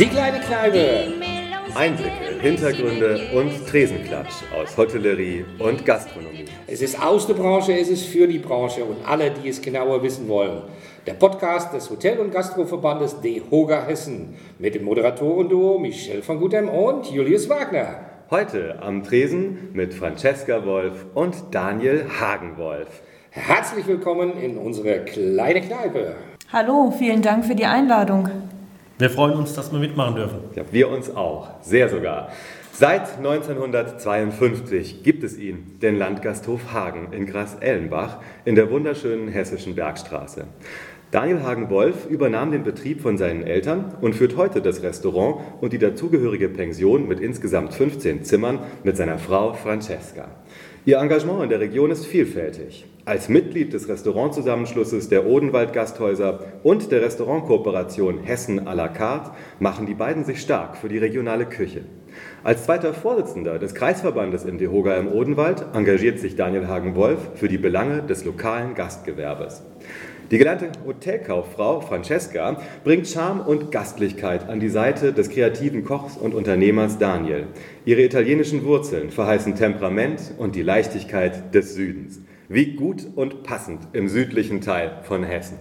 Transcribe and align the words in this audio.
Die 0.00 0.06
kleine 0.06 0.40
Kneipe. 0.40 1.12
Einblicke, 1.74 2.40
Hintergründe 2.40 3.20
und 3.34 3.66
Tresenklatsch 3.68 4.32
aus 4.58 4.74
Hotellerie 4.74 5.44
und 5.58 5.84
Gastronomie. 5.84 6.46
Es 6.66 6.80
ist 6.80 6.98
aus 6.98 7.26
der 7.26 7.34
Branche, 7.34 7.74
es 7.78 7.90
ist 7.90 8.06
für 8.06 8.26
die 8.26 8.38
Branche 8.38 8.82
und 8.82 9.06
alle, 9.06 9.30
die 9.30 9.50
es 9.50 9.60
genauer 9.60 10.02
wissen 10.02 10.26
wollen. 10.26 10.62
Der 11.06 11.12
Podcast 11.12 11.74
des 11.74 11.90
Hotel- 11.90 12.18
und 12.18 12.32
Gastroverbandes 12.32 13.20
DEHOGA 13.20 13.84
Hessen 13.84 14.36
mit 14.58 14.74
dem 14.74 14.84
Moderatorenduo 14.84 15.78
Michel 15.78 16.22
von 16.22 16.40
Gutem 16.40 16.70
und 16.70 17.10
Julius 17.10 17.50
Wagner. 17.50 17.96
Heute 18.30 18.78
am 18.80 19.04
Tresen 19.04 19.68
mit 19.74 19.92
Francesca 19.92 20.64
Wolf 20.64 21.04
und 21.12 21.36
Daniel 21.50 22.06
Hagenwolf. 22.18 23.02
Herzlich 23.32 23.86
willkommen 23.86 24.38
in 24.40 24.56
unserer 24.56 25.00
kleinen 25.00 25.68
Kneipe. 25.68 26.14
Hallo, 26.50 26.90
vielen 26.90 27.20
Dank 27.20 27.44
für 27.44 27.54
die 27.54 27.66
Einladung. 27.66 28.30
Wir 29.00 29.08
freuen 29.08 29.32
uns, 29.32 29.54
dass 29.54 29.72
wir 29.72 29.78
mitmachen 29.78 30.14
dürfen. 30.14 30.40
Ja, 30.54 30.62
wir 30.70 30.90
uns 30.90 31.16
auch, 31.16 31.48
sehr 31.62 31.88
sogar. 31.88 32.28
Seit 32.70 33.16
1952 33.16 35.02
gibt 35.02 35.24
es 35.24 35.38
ihn, 35.38 35.78
den 35.80 35.96
Landgasthof 35.96 36.74
Hagen 36.74 37.10
in 37.14 37.24
Gras-Ellenbach 37.24 38.18
in 38.44 38.56
der 38.56 38.70
wunderschönen 38.70 39.28
hessischen 39.28 39.74
Bergstraße. 39.74 40.44
Daniel 41.12 41.42
Hagen-Wolf 41.42 42.10
übernahm 42.10 42.52
den 42.52 42.62
Betrieb 42.62 43.00
von 43.00 43.16
seinen 43.16 43.42
Eltern 43.42 43.94
und 44.02 44.14
führt 44.14 44.36
heute 44.36 44.60
das 44.60 44.82
Restaurant 44.82 45.40
und 45.62 45.72
die 45.72 45.78
dazugehörige 45.78 46.50
Pension 46.50 47.08
mit 47.08 47.20
insgesamt 47.20 47.72
15 47.72 48.24
Zimmern 48.24 48.58
mit 48.84 48.98
seiner 48.98 49.18
Frau 49.18 49.54
Francesca. 49.54 50.28
Ihr 50.86 50.96
Engagement 50.96 51.42
in 51.42 51.50
der 51.50 51.60
Region 51.60 51.90
ist 51.90 52.06
vielfältig. 52.06 52.86
Als 53.04 53.28
Mitglied 53.28 53.74
des 53.74 53.86
Restaurantzusammenschlusses 53.86 55.10
der 55.10 55.26
Odenwald 55.26 55.74
Gasthäuser 55.74 56.40
und 56.62 56.90
der 56.90 57.02
Restaurantkooperation 57.02 58.20
Hessen 58.22 58.66
à 58.66 58.74
la 58.74 58.88
carte 58.88 59.32
machen 59.58 59.84
die 59.84 59.92
beiden 59.92 60.24
sich 60.24 60.40
stark 60.40 60.78
für 60.78 60.88
die 60.88 60.96
regionale 60.96 61.44
Küche. 61.44 61.82
Als 62.44 62.64
zweiter 62.64 62.94
Vorsitzender 62.94 63.58
des 63.58 63.74
Kreisverbandes 63.74 64.46
in 64.46 64.56
Dehoga 64.56 64.94
im 64.94 65.08
Odenwald 65.08 65.66
engagiert 65.74 66.18
sich 66.18 66.34
Daniel 66.34 66.66
Hagen-Wolf 66.66 67.32
für 67.34 67.48
die 67.48 67.58
Belange 67.58 68.02
des 68.02 68.24
lokalen 68.24 68.74
Gastgewerbes. 68.74 69.62
Die 70.30 70.38
gelernte 70.38 70.70
Hotelkauffrau 70.86 71.80
Francesca 71.80 72.62
bringt 72.84 73.08
Charme 73.08 73.40
und 73.40 73.72
Gastlichkeit 73.72 74.48
an 74.48 74.60
die 74.60 74.68
Seite 74.68 75.12
des 75.12 75.28
kreativen 75.28 75.82
Kochs 75.82 76.16
und 76.16 76.34
Unternehmers 76.34 76.98
Daniel. 76.98 77.48
Ihre 77.84 78.02
italienischen 78.02 78.64
Wurzeln 78.64 79.10
verheißen 79.10 79.56
Temperament 79.56 80.20
und 80.38 80.54
die 80.54 80.62
Leichtigkeit 80.62 81.52
des 81.52 81.74
Südens. 81.74 82.20
Wie 82.48 82.76
gut 82.76 83.08
und 83.16 83.42
passend 83.42 83.88
im 83.92 84.08
südlichen 84.08 84.60
Teil 84.60 85.00
von 85.02 85.24
Hessen. 85.24 85.58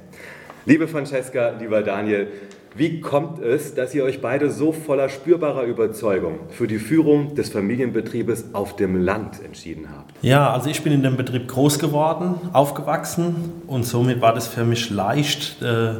Liebe 0.67 0.87
Francesca, 0.87 1.57
lieber 1.59 1.81
Daniel, 1.81 2.27
wie 2.75 3.01
kommt 3.01 3.39
es, 3.41 3.73
dass 3.75 3.93
ihr 3.95 4.03
euch 4.03 4.21
beide 4.21 4.51
so 4.51 4.71
voller 4.71 5.09
spürbarer 5.09 5.63
Überzeugung 5.63 6.39
für 6.49 6.67
die 6.67 6.79
Führung 6.79 7.35
des 7.35 7.49
Familienbetriebes 7.49 8.53
auf 8.53 8.75
dem 8.75 9.01
Land 9.03 9.43
entschieden 9.43 9.87
habt? 9.95 10.13
Ja, 10.21 10.53
also 10.53 10.69
ich 10.69 10.83
bin 10.83 10.93
in 10.93 11.03
dem 11.03 11.17
Betrieb 11.17 11.47
groß 11.47 11.79
geworden, 11.79 12.35
aufgewachsen 12.53 13.51
und 13.67 13.85
somit 13.85 14.21
war 14.21 14.33
das 14.33 14.47
für 14.47 14.63
mich 14.63 14.89
leicht, 14.89 15.61
äh, 15.61 15.93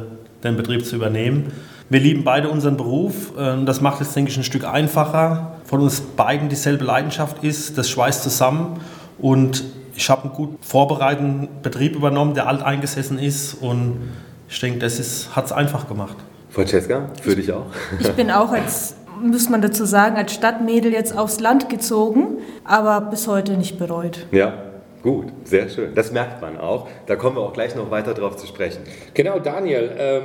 den 0.44 0.56
Betrieb 0.56 0.86
zu 0.86 0.96
übernehmen. 0.96 1.52
Wir 1.88 2.00
lieben 2.00 2.22
beide 2.22 2.48
unseren 2.48 2.76
Beruf. 2.76 3.36
äh, 3.36 3.64
Das 3.64 3.80
macht 3.80 4.00
es, 4.00 4.14
denke 4.14 4.30
ich, 4.30 4.36
ein 4.36 4.44
Stück 4.44 4.64
einfacher. 4.64 5.56
Von 5.64 5.80
uns 5.80 6.00
beiden 6.00 6.48
dieselbe 6.48 6.84
Leidenschaft 6.84 7.42
ist, 7.42 7.76
das 7.76 7.90
schweißt 7.90 8.22
zusammen. 8.22 8.80
Und 9.18 9.64
ich 9.96 10.08
habe 10.08 10.22
einen 10.22 10.32
gut 10.32 10.50
vorbereiteten 10.60 11.48
Betrieb 11.62 11.96
übernommen, 11.96 12.34
der 12.34 12.46
alteingesessen 12.46 13.18
ist. 13.18 13.54
Und 13.54 13.98
ich 14.48 14.60
denke, 14.60 14.78
das 14.78 15.30
hat 15.34 15.46
es 15.46 15.52
einfach 15.52 15.88
gemacht. 15.88 16.16
Francesca, 16.50 17.08
für 17.22 17.36
dich 17.36 17.52
auch? 17.52 17.66
Ich 18.00 18.10
bin 18.12 18.30
auch 18.30 18.50
als, 18.50 18.96
muss 19.22 19.48
man 19.48 19.62
dazu 19.62 19.84
sagen, 19.84 20.16
als 20.16 20.34
Stadtmädel 20.34 20.92
jetzt 20.92 21.16
aufs 21.16 21.38
Land 21.38 21.68
gezogen, 21.68 22.38
aber 22.64 23.08
bis 23.08 23.28
heute 23.28 23.52
nicht 23.52 23.78
bereut. 23.78 24.26
Ja, 24.32 24.54
gut, 25.02 25.26
sehr 25.44 25.68
schön. 25.68 25.94
Das 25.94 26.10
merkt 26.10 26.42
man 26.42 26.58
auch. 26.58 26.88
Da 27.06 27.14
kommen 27.14 27.36
wir 27.36 27.42
auch 27.42 27.52
gleich 27.52 27.76
noch 27.76 27.92
weiter 27.92 28.14
drauf 28.14 28.36
zu 28.36 28.48
sprechen. 28.48 28.80
Genau, 29.14 29.38
Daniel, 29.38 29.92
ähm, 29.96 30.22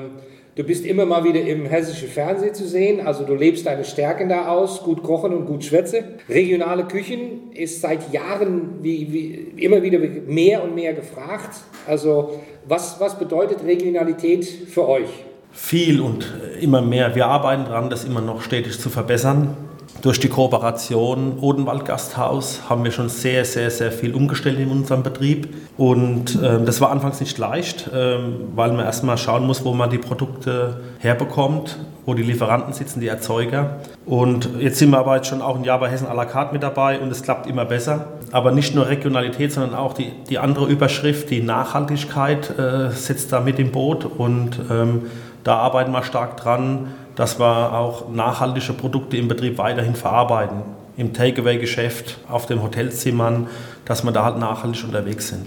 du 0.55 0.63
bist 0.63 0.83
immer 0.83 1.05
mal 1.05 1.23
wieder 1.23 1.41
im 1.41 1.67
hessischen 1.67 2.09
Fernsehen 2.09 2.55
zu 2.55 2.67
sehen. 2.67 3.05
Also 3.05 3.23
du 3.23 3.35
lebst 3.35 3.67
deine 3.67 3.83
Stärken 3.83 4.27
da 4.27 4.47
aus, 4.47 4.81
gut 4.81 5.03
kochen 5.03 5.31
und 5.31 5.45
gut 5.45 5.63
schwätze. 5.63 6.05
Regionale 6.27 6.85
Küchen 6.85 7.51
ist 7.53 7.81
seit 7.81 8.11
Jahren 8.11 8.79
wie, 8.81 9.13
wie, 9.13 9.63
immer 9.63 9.83
wieder 9.83 9.99
mehr 9.99 10.63
und 10.63 10.73
mehr 10.73 10.93
gefragt. 10.93 11.55
Also 11.85 12.39
was, 12.67 12.99
was 12.99 13.19
bedeutet 13.19 13.63
Regionalität 13.63 14.43
für 14.45 14.87
euch? 14.87 15.09
Viel 15.55 16.01
und 16.01 16.31
immer 16.59 16.81
mehr. 16.81 17.15
Wir 17.15 17.27
arbeiten 17.27 17.65
daran, 17.65 17.89
das 17.89 18.03
immer 18.03 18.21
noch 18.21 18.41
stetig 18.41 18.79
zu 18.79 18.89
verbessern. 18.89 19.55
Durch 20.01 20.19
die 20.19 20.27
Kooperation 20.27 21.39
Odenwald 21.39 21.85
Gasthaus 21.85 22.69
haben 22.69 22.83
wir 22.83 22.91
schon 22.91 23.09
sehr, 23.09 23.45
sehr, 23.45 23.71
sehr 23.71 23.91
viel 23.91 24.13
umgestellt 24.13 24.59
in 24.59 24.69
unserem 24.69 25.01
Betrieb. 25.01 25.47
Und 25.77 26.37
ähm, 26.43 26.65
das 26.65 26.81
war 26.81 26.91
anfangs 26.91 27.21
nicht 27.21 27.37
leicht, 27.37 27.89
ähm, 27.93 28.49
weil 28.53 28.73
man 28.73 28.85
erstmal 28.85 29.17
schauen 29.17 29.47
muss, 29.47 29.65
wo 29.65 29.73
man 29.73 29.89
die 29.89 29.97
Produkte 29.97 30.81
herbekommt, 30.99 31.79
wo 32.05 32.13
die 32.13 32.21
Lieferanten 32.21 32.73
sitzen, 32.73 32.99
die 32.99 33.07
Erzeuger. 33.07 33.79
Und 34.05 34.49
jetzt 34.59 34.77
sind 34.77 34.91
wir 34.91 34.99
aber 34.99 35.15
jetzt 35.15 35.27
schon 35.27 35.41
auch 35.41 35.55
ein 35.55 35.63
Jahr 35.63 35.79
bei 35.79 35.89
Hessen 35.89 36.07
à 36.07 36.13
la 36.13 36.25
carte 36.25 36.53
mit 36.53 36.61
dabei 36.61 36.99
und 36.99 37.09
es 37.09 37.23
klappt 37.23 37.47
immer 37.47 37.65
besser. 37.65 38.09
Aber 38.31 38.51
nicht 38.51 38.75
nur 38.75 38.87
Regionalität, 38.87 39.53
sondern 39.53 39.73
auch 39.73 39.93
die, 39.93 40.11
die 40.29 40.37
andere 40.37 40.67
Überschrift, 40.67 41.31
die 41.31 41.41
Nachhaltigkeit 41.41 42.59
äh, 42.59 42.91
sitzt 42.91 43.31
da 43.31 43.39
mit 43.39 43.57
im 43.57 43.71
Boot 43.71 44.05
und 44.05 44.59
ähm, 44.69 45.03
da 45.45 45.57
arbeiten 45.57 45.91
wir 45.91 46.03
stark 46.03 46.37
dran, 46.37 46.95
dass 47.15 47.39
wir 47.39 47.71
auch 47.71 48.09
nachhaltige 48.09 48.73
Produkte 48.73 49.15
im 49.15 49.27
Betrieb 49.27 49.59
weiterhin 49.59 49.95
verarbeiten. 49.95 50.63
Im 50.97 51.13
Takeaway-Geschäft, 51.13 52.17
auf 52.27 52.47
den 52.47 52.63
Hotelzimmern, 52.63 53.47
dass 53.85 54.03
wir 54.03 54.11
da 54.11 54.25
halt 54.25 54.39
nachhaltig 54.39 54.83
unterwegs 54.83 55.27
sind. 55.27 55.45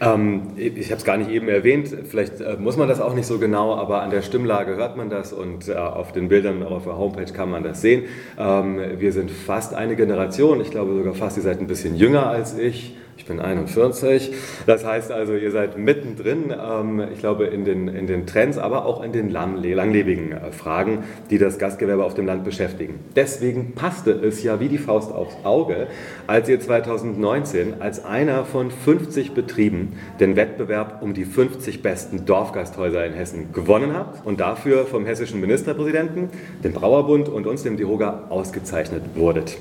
Ähm, 0.00 0.52
ich 0.56 0.86
habe 0.86 0.96
es 0.96 1.04
gar 1.04 1.16
nicht 1.18 1.30
eben 1.30 1.48
erwähnt, 1.48 1.88
vielleicht 2.08 2.40
äh, 2.40 2.56
muss 2.58 2.76
man 2.76 2.88
das 2.88 3.00
auch 3.00 3.14
nicht 3.14 3.26
so 3.26 3.38
genau, 3.38 3.74
aber 3.74 4.02
an 4.02 4.10
der 4.10 4.22
Stimmlage 4.22 4.76
hört 4.76 4.96
man 4.96 5.10
das 5.10 5.32
und 5.32 5.68
äh, 5.68 5.74
auf 5.74 6.12
den 6.12 6.28
Bildern 6.28 6.62
auf 6.62 6.84
der 6.84 6.96
Homepage 6.96 7.30
kann 7.32 7.50
man 7.50 7.64
das 7.64 7.82
sehen. 7.82 8.04
Ähm, 8.38 8.80
wir 8.98 9.12
sind 9.12 9.30
fast 9.30 9.74
eine 9.74 9.96
Generation, 9.96 10.60
ich 10.60 10.70
glaube 10.70 10.94
sogar 10.94 11.14
fast, 11.14 11.36
ihr 11.36 11.42
seid 11.42 11.60
ein 11.60 11.66
bisschen 11.66 11.96
jünger 11.96 12.28
als 12.28 12.56
ich. 12.56 12.96
Ich 13.18 13.26
bin 13.26 13.40
41. 13.40 14.30
Das 14.66 14.84
heißt 14.84 15.10
also, 15.10 15.34
ihr 15.34 15.50
seid 15.50 15.76
mittendrin, 15.76 16.54
ähm, 16.56 17.02
ich 17.12 17.18
glaube, 17.18 17.46
in 17.46 17.64
den, 17.64 17.88
in 17.88 18.06
den 18.06 18.26
Trends, 18.26 18.58
aber 18.58 18.86
auch 18.86 19.02
in 19.02 19.12
den 19.12 19.28
langlebigen 19.28 20.30
äh, 20.30 20.52
Fragen, 20.52 21.02
die 21.28 21.38
das 21.38 21.58
Gastgewerbe 21.58 22.04
auf 22.04 22.14
dem 22.14 22.26
Land 22.26 22.44
beschäftigen. 22.44 23.00
Deswegen 23.16 23.72
passte 23.74 24.12
es 24.12 24.44
ja 24.44 24.60
wie 24.60 24.68
die 24.68 24.78
Faust 24.78 25.12
aufs 25.12 25.34
Auge, 25.42 25.88
als 26.28 26.48
ihr 26.48 26.60
2019 26.60 27.80
als 27.80 28.04
einer 28.04 28.44
von 28.44 28.70
50 28.70 29.32
Betrieben 29.32 29.94
den 30.20 30.36
Wettbewerb 30.36 31.02
um 31.02 31.12
die 31.12 31.24
50 31.24 31.82
besten 31.82 32.24
Dorfgasthäuser 32.24 33.04
in 33.04 33.14
Hessen 33.14 33.52
gewonnen 33.52 33.94
habt 33.94 34.24
und 34.24 34.38
dafür 34.38 34.86
vom 34.86 35.04
hessischen 35.06 35.40
Ministerpräsidenten, 35.40 36.28
dem 36.62 36.72
Brauerbund 36.72 37.28
und 37.28 37.48
uns, 37.48 37.64
dem 37.64 37.76
DIHOGA, 37.76 38.26
ausgezeichnet 38.28 39.02
wurdet. 39.16 39.58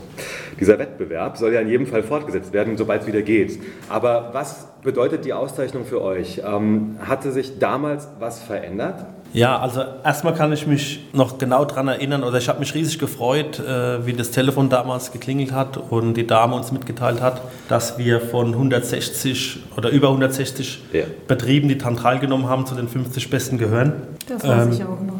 Dieser 0.59 0.79
Wettbewerb 0.79 1.37
soll 1.37 1.53
ja 1.53 1.61
in 1.61 1.67
jedem 1.67 1.87
Fall 1.87 2.03
fortgesetzt 2.03 2.53
werden, 2.53 2.77
sobald 2.77 3.01
es 3.01 3.07
wieder 3.07 3.21
geht. 3.21 3.46
Aber 3.89 4.29
was 4.33 4.67
bedeutet 4.83 5.25
die 5.25 5.33
Auszeichnung 5.33 5.85
für 5.85 6.01
euch? 6.01 6.41
Ähm, 6.45 6.97
hatte 7.05 7.31
sich 7.31 7.59
damals 7.59 8.07
was 8.19 8.39
verändert? 8.41 9.05
Ja, 9.33 9.59
also 9.59 9.81
erstmal 10.05 10.33
kann 10.33 10.53
ich 10.53 10.65
mich 10.67 11.05
noch 11.11 11.37
genau 11.37 11.65
daran 11.65 11.89
erinnern, 11.89 12.23
oder 12.23 12.37
ich 12.37 12.47
habe 12.47 12.59
mich 12.59 12.73
riesig 12.73 12.97
gefreut, 12.97 13.59
äh, 13.59 14.05
wie 14.05 14.13
das 14.13 14.31
Telefon 14.31 14.69
damals 14.69 15.11
geklingelt 15.11 15.51
hat 15.51 15.75
und 15.77 16.13
die 16.13 16.25
Dame 16.25 16.55
uns 16.55 16.71
mitgeteilt 16.71 17.21
hat, 17.21 17.41
dass 17.67 17.97
wir 17.97 18.21
von 18.21 18.53
160 18.53 19.59
oder 19.75 19.89
über 19.89 20.07
160 20.07 20.81
Ja. 20.93 21.03
Betrieben, 21.27 21.67
die 21.67 21.77
daran 21.77 21.97
teilgenommen 21.97 22.47
haben, 22.47 22.65
zu 22.65 22.75
den 22.75 22.87
50 22.87 23.29
Besten 23.29 23.57
gehören. 23.57 23.93
Das 24.29 24.47
weiß 24.47 24.65
Ähm, 24.67 24.71
ich 24.71 24.83
auch 24.83 25.01
noch. 25.01 25.16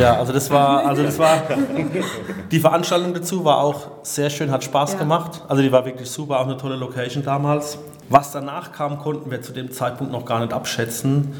Ja, 0.00 0.18
also 0.18 0.32
das 0.32 0.50
war, 0.50 0.86
also 0.86 1.02
das 1.02 1.18
war, 1.18 1.42
die 2.50 2.60
Veranstaltung 2.60 3.14
dazu 3.14 3.44
war 3.44 3.58
auch 3.58 3.88
sehr 4.02 4.30
schön, 4.30 4.50
hat 4.50 4.64
Spaß 4.64 4.94
Ja. 4.94 4.98
gemacht. 4.98 5.42
Also 5.48 5.62
die 5.62 5.72
war 5.72 5.84
wirklich 5.84 6.10
super, 6.10 6.40
auch 6.40 6.44
eine 6.46 6.56
tolle 6.56 6.76
Location 6.76 7.22
damals. 7.24 7.78
Was 8.08 8.32
danach 8.32 8.72
kam, 8.72 8.98
konnten 8.98 9.30
wir 9.30 9.42
zu 9.42 9.52
dem 9.52 9.70
Zeitpunkt 9.70 10.12
noch 10.12 10.24
gar 10.24 10.40
nicht 10.40 10.52
abschätzen. 10.52 11.32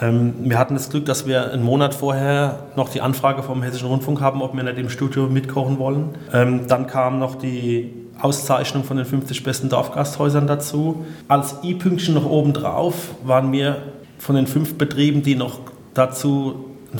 Ähm, 0.00 0.34
wir 0.40 0.58
hatten 0.58 0.74
das 0.74 0.90
Glück, 0.90 1.06
dass 1.06 1.26
wir 1.26 1.52
einen 1.52 1.62
Monat 1.62 1.94
vorher 1.94 2.58
noch 2.74 2.88
die 2.88 3.00
Anfrage 3.00 3.42
vom 3.42 3.62
Hessischen 3.62 3.88
Rundfunk 3.88 4.20
haben, 4.20 4.42
ob 4.42 4.54
wir 4.54 4.62
nicht 4.62 4.78
im 4.78 4.90
Studio 4.90 5.26
mitkochen 5.28 5.78
wollen. 5.78 6.16
Ähm, 6.32 6.66
dann 6.66 6.86
kam 6.86 7.18
noch 7.18 7.36
die 7.36 7.94
Auszeichnung 8.20 8.82
von 8.84 8.96
den 8.96 9.06
50 9.06 9.42
besten 9.44 9.68
Dorfgasthäusern 9.68 10.46
dazu. 10.46 11.04
Als 11.28 11.56
i-Pünktchen 11.62 12.14
noch 12.14 12.26
obendrauf 12.26 12.94
waren 13.24 13.52
wir 13.52 13.76
von 14.18 14.34
den 14.36 14.46
fünf 14.46 14.76
Betrieben, 14.76 15.22
die 15.22 15.34
noch 15.34 15.60
dazu 15.94 16.64
einen 16.90 16.98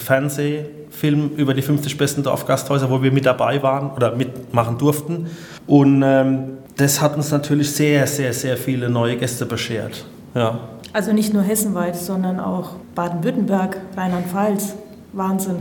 Fernsehfilm 0.96 1.30
über 1.36 1.54
die 1.54 1.62
50 1.62 1.96
besten 1.96 2.22
Dorfgasthäuser, 2.22 2.90
wo 2.90 3.02
wir 3.02 3.12
mit 3.12 3.26
dabei 3.26 3.62
waren 3.62 3.90
oder 3.90 4.14
mitmachen 4.14 4.78
durften. 4.78 5.30
Und 5.66 6.02
ähm, 6.02 6.58
das 6.76 7.00
hat 7.00 7.16
uns 7.16 7.30
natürlich 7.30 7.70
sehr, 7.72 8.06
sehr, 8.06 8.32
sehr 8.32 8.56
viele 8.56 8.88
neue 8.88 9.16
Gäste 9.16 9.46
beschert. 9.46 10.04
Ja. 10.34 10.58
Also 10.92 11.12
nicht 11.12 11.34
nur 11.34 11.42
hessenweit, 11.42 11.96
sondern 11.96 12.40
auch 12.40 12.76
Baden-Württemberg, 12.94 13.76
Rheinland-Pfalz. 13.96 14.74
Wahnsinn. 15.12 15.56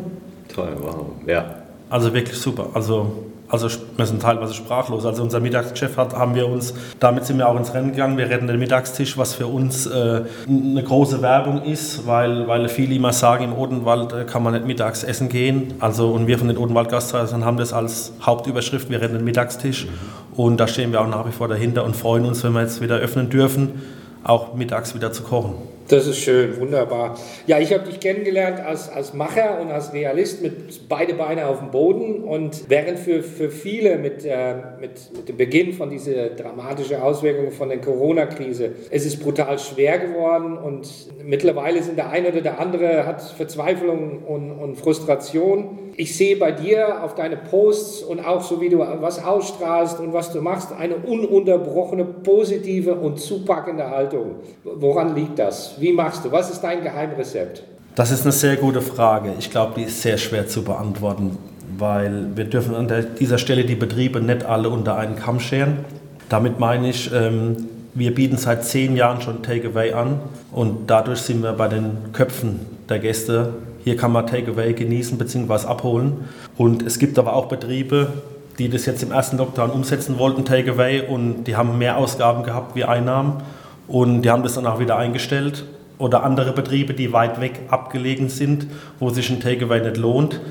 Toll, 0.54 0.76
wow. 0.80 1.08
Ja. 1.26 1.65
Also 1.96 2.14
wirklich 2.14 2.38
super. 2.38 2.72
Also, 2.74 3.14
also 3.48 3.70
wir 3.96 4.06
sind 4.06 4.22
teilweise 4.22 4.54
sprachlos. 4.54 5.06
Also 5.06 5.24
unser 5.24 5.40
Mittagschef 5.40 5.96
hat, 5.96 6.14
haben 6.14 6.36
wir 6.36 6.46
uns, 6.46 6.74
damit 7.00 7.24
sind 7.24 7.38
wir 7.38 7.48
auch 7.48 7.56
ins 7.56 7.74
Rennen 7.74 7.92
gegangen. 7.92 8.18
Wir 8.18 8.30
retten 8.30 8.48
den 8.48 8.60
Mittagstisch, 8.60 9.18
was 9.18 9.34
für 9.34 9.48
uns 9.48 9.86
äh, 9.86 10.24
eine 10.46 10.84
große 10.84 11.22
Werbung 11.22 11.64
ist, 11.64 12.06
weil, 12.06 12.50
weil 12.50 12.68
viele 12.68 12.94
immer 12.94 13.14
sagen, 13.14 13.46
im 13.46 13.54
Odenwald 13.54 14.12
äh, 14.12 14.26
kann 14.26 14.44
man 14.44 14.52
nicht 14.52 14.68
mittags 14.68 15.06
essen 15.06 15.30
gehen. 15.30 15.76
Also 15.80 16.10
und 16.10 16.28
wir 16.28 16.38
von 16.38 16.50
den 16.50 16.58
Odenwald 16.58 16.90
Gasthäusern 16.90 17.46
haben 17.46 17.56
das 17.56 17.72
als 17.72 18.12
Hauptüberschrift, 18.22 18.90
wir 18.90 19.00
retten 19.00 19.14
den 19.14 19.24
Mittagstisch. 19.24 19.88
Und 20.36 20.58
da 20.58 20.68
stehen 20.68 20.92
wir 20.92 21.00
auch 21.00 21.08
nach 21.08 21.26
wie 21.26 21.32
vor 21.32 21.48
dahinter 21.48 21.86
und 21.86 21.96
freuen 21.96 22.26
uns, 22.26 22.44
wenn 22.44 22.52
wir 22.52 22.62
jetzt 22.62 22.82
wieder 22.82 22.98
öffnen 22.98 23.30
dürfen, 23.30 23.84
auch 24.26 24.54
mittags 24.54 24.96
wieder 24.96 25.14
zu 25.14 25.24
kochen. 25.24 25.54
Das 25.88 26.08
ist 26.08 26.18
schön, 26.18 26.60
wunderbar. 26.60 27.16
Ja, 27.46 27.60
ich 27.60 27.72
habe 27.72 27.84
dich 27.84 28.00
kennengelernt 28.00 28.60
als, 28.60 28.90
als 28.90 29.14
Macher 29.14 29.62
und 29.62 29.70
als 29.70 29.94
Realist 29.94 30.42
mit 30.42 30.90
beide 30.90 31.14
Beine 31.14 31.46
auf 31.46 31.60
dem 31.60 31.70
Boden. 31.70 32.24
Und 32.24 32.68
während 32.70 32.98
für, 32.98 33.22
für 33.22 33.52
viele 33.52 34.00
mit, 34.00 34.26
äh, 34.26 34.56
mit, 34.82 35.16
mit 35.16 35.30
dem 35.30 35.38
Beginn 35.38 35.74
von 35.74 35.92
dieser 35.92 36.30
dramatischen 36.30 36.96
Auswirkungen 36.96 37.52
von 37.52 37.70
der 37.70 37.82
Corona-Krise, 37.82 38.72
es 38.90 39.06
ist 39.06 39.22
brutal 39.22 39.60
schwer 39.60 40.00
geworden 40.00 40.58
und 40.58 40.90
mittlerweile 41.24 41.84
sind 41.84 41.98
der 41.98 42.10
eine 42.10 42.30
oder 42.30 42.42
der 42.42 42.60
andere 42.60 43.06
hat 43.06 43.22
Verzweiflung 43.22 44.24
und, 44.24 44.52
und 44.54 44.78
Frustration. 44.78 45.78
Ich 45.98 46.18
sehe 46.18 46.36
bei 46.36 46.52
dir 46.52 47.04
auf 47.04 47.16
deine 47.16 47.38
Posts 47.38 48.04
und 48.04 48.20
auch 48.20 48.42
so 48.42 48.60
wie 48.60 48.68
du 48.68 48.80
was 48.80 49.24
ausstrahlst 49.24 50.00
und 50.00 50.12
was 50.12 50.32
du 50.32 50.42
machst, 50.42 50.74
eine 50.74 50.96
ununterbrochene, 50.96 52.04
positive 52.04 52.96
und 52.96 53.20
zupackende 53.20 53.90
Haltung. 53.90 54.36
Woran 54.64 55.16
liegt 55.16 55.40
das? 55.40 55.76
Wie 55.80 55.94
machst 55.94 56.26
du? 56.26 56.32
Was 56.32 56.50
ist 56.50 56.62
dein 56.62 56.84
Geheimrezept? 56.84 57.64
Das 57.96 58.12
ist 58.12 58.24
eine 58.24 58.34
sehr 58.34 58.58
gute 58.58 58.82
Frage. 58.82 59.34
Ich 59.40 59.50
glaube, 59.50 59.74
die 59.78 59.84
ist 59.84 60.02
sehr 60.02 60.18
schwer 60.18 60.48
zu 60.48 60.64
beantworten, 60.64 61.38
weil 61.78 62.28
wir 62.36 62.44
dürfen 62.44 62.76
an 62.76 62.92
dieser 63.18 63.38
Stelle 63.38 63.64
die 63.64 63.76
Betriebe 63.76 64.20
nicht 64.20 64.44
alle 64.44 64.70
unter 64.70 64.98
einen 64.98 65.16
Kamm 65.16 65.40
scheren. 65.40 65.86
Damit 66.28 66.60
meine 66.60 66.90
ich, 66.90 67.10
ähm, 67.14 67.68
wir 67.94 68.14
bieten 68.14 68.36
seit 68.36 68.66
zehn 68.66 68.98
Jahren 68.98 69.22
schon 69.22 69.44
Takeaway 69.44 69.94
an 69.94 70.20
und 70.52 70.88
dadurch 70.88 71.20
sind 71.20 71.42
wir 71.42 71.54
bei 71.54 71.70
den 71.70 72.12
Köpfen 72.12 72.60
der 72.90 73.00
Gäste. 73.00 73.54
Hier 73.86 73.96
kann 73.96 74.12
man 74.12 74.26
Takeaway 74.26 74.74
genießen 74.74 75.20
bzw. 75.20 75.68
abholen. 75.68 76.26
Und 76.58 76.82
es 76.82 76.98
gibt 76.98 77.20
aber 77.20 77.36
auch 77.36 77.46
Betriebe, 77.46 78.14
die 78.58 78.68
das 78.68 78.88
jetzt 78.88 79.04
im 79.04 79.12
ersten 79.12 79.38
Lockdown 79.38 79.70
umsetzen 79.70 80.18
wollten, 80.18 80.44
Takeaway, 80.44 81.02
und 81.02 81.44
die 81.44 81.56
haben 81.56 81.78
mehr 81.78 81.98
Ausgaben 81.98 82.42
gehabt 82.42 82.76
wie 82.76 82.84
Einnahmen. 82.84 83.44
Und 83.88 84.24
die 84.24 84.32
haben 84.32 84.42
das 84.42 84.56
dann 84.56 84.66
auch 84.66 84.80
wieder 84.80 84.98
eingestellt. 84.98 85.66
Oder 86.00 86.24
andere 86.24 86.52
Betriebe, 86.52 86.96
die 86.96 87.14
weit 87.14 87.40
weg 87.40 87.60
abgelegen 87.70 88.28
sind, 88.28 88.66
wo 89.00 89.12
sich 89.12 89.30
ein 89.30 89.40
Takeaway 89.40 89.80
nicht 89.82 89.98
lohnt. 89.98 90.42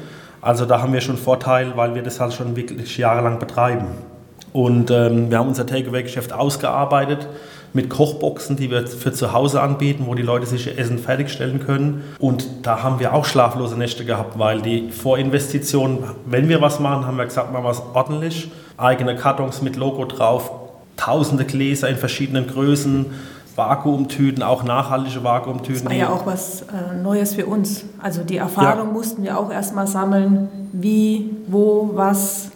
Also 0.41 0.65
da 0.65 0.81
haben 0.81 0.93
wir 0.93 1.01
schon 1.01 1.17
Vorteil, 1.17 1.73
weil 1.75 1.97
wir 1.97 2.03
das 2.03 2.21
halt 2.21 2.35
schon 2.35 2.55
wirklich 2.55 2.97
jahrelang 2.99 3.41
betreiben. 3.41 3.87
Und 4.55 4.93
ähm, 4.93 5.33
wir 5.33 5.39
haben 5.39 5.49
unser 5.49 5.67
Takeaway-Geschäft 5.67 6.33
ausgearbeitet 6.33 7.27
mit 7.73 7.91
Kochboxen, 7.91 8.55
die 8.55 8.71
wir 8.71 8.87
für 8.87 9.13
zu 9.13 9.33
Hause 9.33 9.61
anbieten, 9.61 10.05
wo 10.07 10.15
die 10.15 10.23
Leute 10.23 10.47
sich 10.47 10.69
ihr 10.69 10.79
Essen 10.79 11.01
fertigstellen 11.01 11.59
können. 11.59 12.05
Und 12.21 12.47
da 12.63 12.85
haben 12.85 13.01
wir 13.01 13.15
auch 13.15 13.25
schlaflose 13.25 13.77
Nächte 13.77 14.05
gehabt, 14.05 14.39
weil 14.39 14.63
die 14.63 14.91
Vorinvestition, 14.91 16.05
wenn 16.25 16.49
wir 16.49 16.61
was 16.61 16.79
machen, 16.79 17.05
haben 17.05 17.19
wir 17.19 17.25
gesagt, 17.25 17.53
machen 17.53 17.65
wir 17.65 17.73
es 17.73 17.83
ordentlich. 17.95 18.49
Eigene 18.77 19.17
Kartons 19.17 19.61
mit 19.61 19.75
Logo 19.75 20.05
drauf, 20.05 20.53
tausende 20.97 21.45
Gläser 21.45 21.89
in 21.89 21.97
verschiedenen 21.97 22.47
Größen, 22.47 23.07
Vakuumtüten, 23.57 24.45
auch 24.45 24.63
nachhaltige 24.63 25.25
Vakuumtüten. 25.25 25.83
Das 25.83 25.93
war 25.93 25.99
ja 25.99 26.11
auch 26.11 26.27
was 26.27 26.63
äh, 26.63 26.95
Neues 27.03 27.35
für 27.35 27.47
uns. 27.47 27.85
Also 28.01 28.23
die 28.23 28.37
Erfahrung 28.37 28.87
ja. 28.87 28.93
mussten 28.93 29.25
wir 29.25 29.37
auch 29.37 29.51
erstmal 29.51 29.89
sammeln, 29.89 30.49
wie, 30.73 31.31
wo, 31.49 31.91
was. 31.95 32.51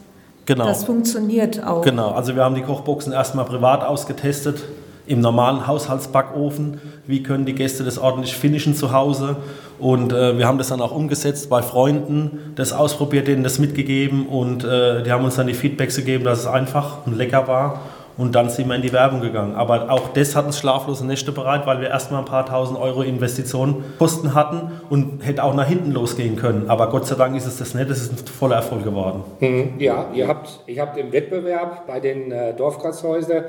Genau. 0.49 0.65
Das 0.65 0.85
funktioniert 0.85 1.63
auch. 1.63 1.83
Genau, 1.83 2.13
also 2.13 2.35
wir 2.35 2.43
haben 2.43 2.55
die 2.55 2.63
Kochboxen 2.63 3.13
erstmal 3.13 3.45
privat 3.45 3.85
ausgetestet, 3.85 4.65
im 5.07 5.21
normalen 5.21 5.67
Haushaltsbackofen. 5.67 6.81
Wie 7.07 7.23
können 7.23 7.45
die 7.45 7.55
Gäste 7.55 7.85
das 7.85 7.99
ordentlich 7.99 8.35
finishen 8.35 8.75
zu 8.75 8.93
Hause? 8.93 9.37
Und 9.79 10.15
äh, 10.15 10.39
wir 10.39 10.47
haben 10.47 10.57
das 10.57 10.69
dann 10.69 10.81
auch 10.81 10.93
umgesetzt 10.93 11.51
bei 11.51 11.61
Freunden, 11.61 12.55
das 12.55 12.73
ausprobiert, 12.73 13.29
denen 13.29 13.43
das 13.45 13.59
mitgegeben 13.59 14.27
und 14.27 14.65
äh, 14.65 15.03
die 15.03 15.13
haben 15.13 15.23
uns 15.23 15.37
dann 15.37 15.49
die 15.49 15.55
Feedbacks 15.55 15.97
gegeben, 15.97 16.25
dass 16.25 16.41
es 16.41 16.47
einfach 16.47 17.07
und 17.07 17.15
lecker 17.15 17.47
war. 17.47 17.83
Und 18.19 18.35
dann 18.35 18.51
sind 18.51 18.69
wir 18.69 18.75
in 18.75 18.83
die 18.83 18.93
Werbung 18.93 19.21
gegangen. 19.21 19.55
Aber 19.55 19.91
auch 19.91 20.09
das 20.13 20.37
hat 20.37 20.45
uns 20.45 20.59
schlaflose 20.59 21.07
Nächte 21.07 21.33
bereit, 21.33 21.67
weil 21.67 21.81
wir 21.81 21.89
erstmal 21.89 22.21
ein 22.21 22.27
paar 22.27 22.45
tausend 22.45 22.79
Euro 22.79 23.03
Investitionen 23.03 23.85
Kosten 23.99 24.35
hatten 24.35 24.73
und 24.91 25.25
hätte 25.25 25.45
auch 25.45 25.55
nach 25.55 25.67
hinten 25.67 25.93
losgehen 25.93 26.37
können. 26.37 26.69
Aber 26.69 26.91
Gott 26.91 27.07
sei 27.07 27.15
Dank 27.15 27.37
ist 27.37 27.47
es 27.47 27.59
das 27.59 27.75
nicht, 27.75 27.89
es 27.89 28.03
ist 28.03 28.13
ein 28.13 28.27
voller 28.27 28.57
Erfolg 28.57 28.85
geworden. 28.85 29.23
Mhm, 29.41 29.75
ja, 29.79 30.07
ihr 30.13 30.27
habt, 30.27 30.65
ihr 30.67 30.83
habt 30.83 30.99
im 30.99 31.13
Wettbewerb 31.13 31.87
bei 31.87 32.01
den 32.01 32.33
äh, 32.33 32.55
Dorfkreishäusern 32.55 33.45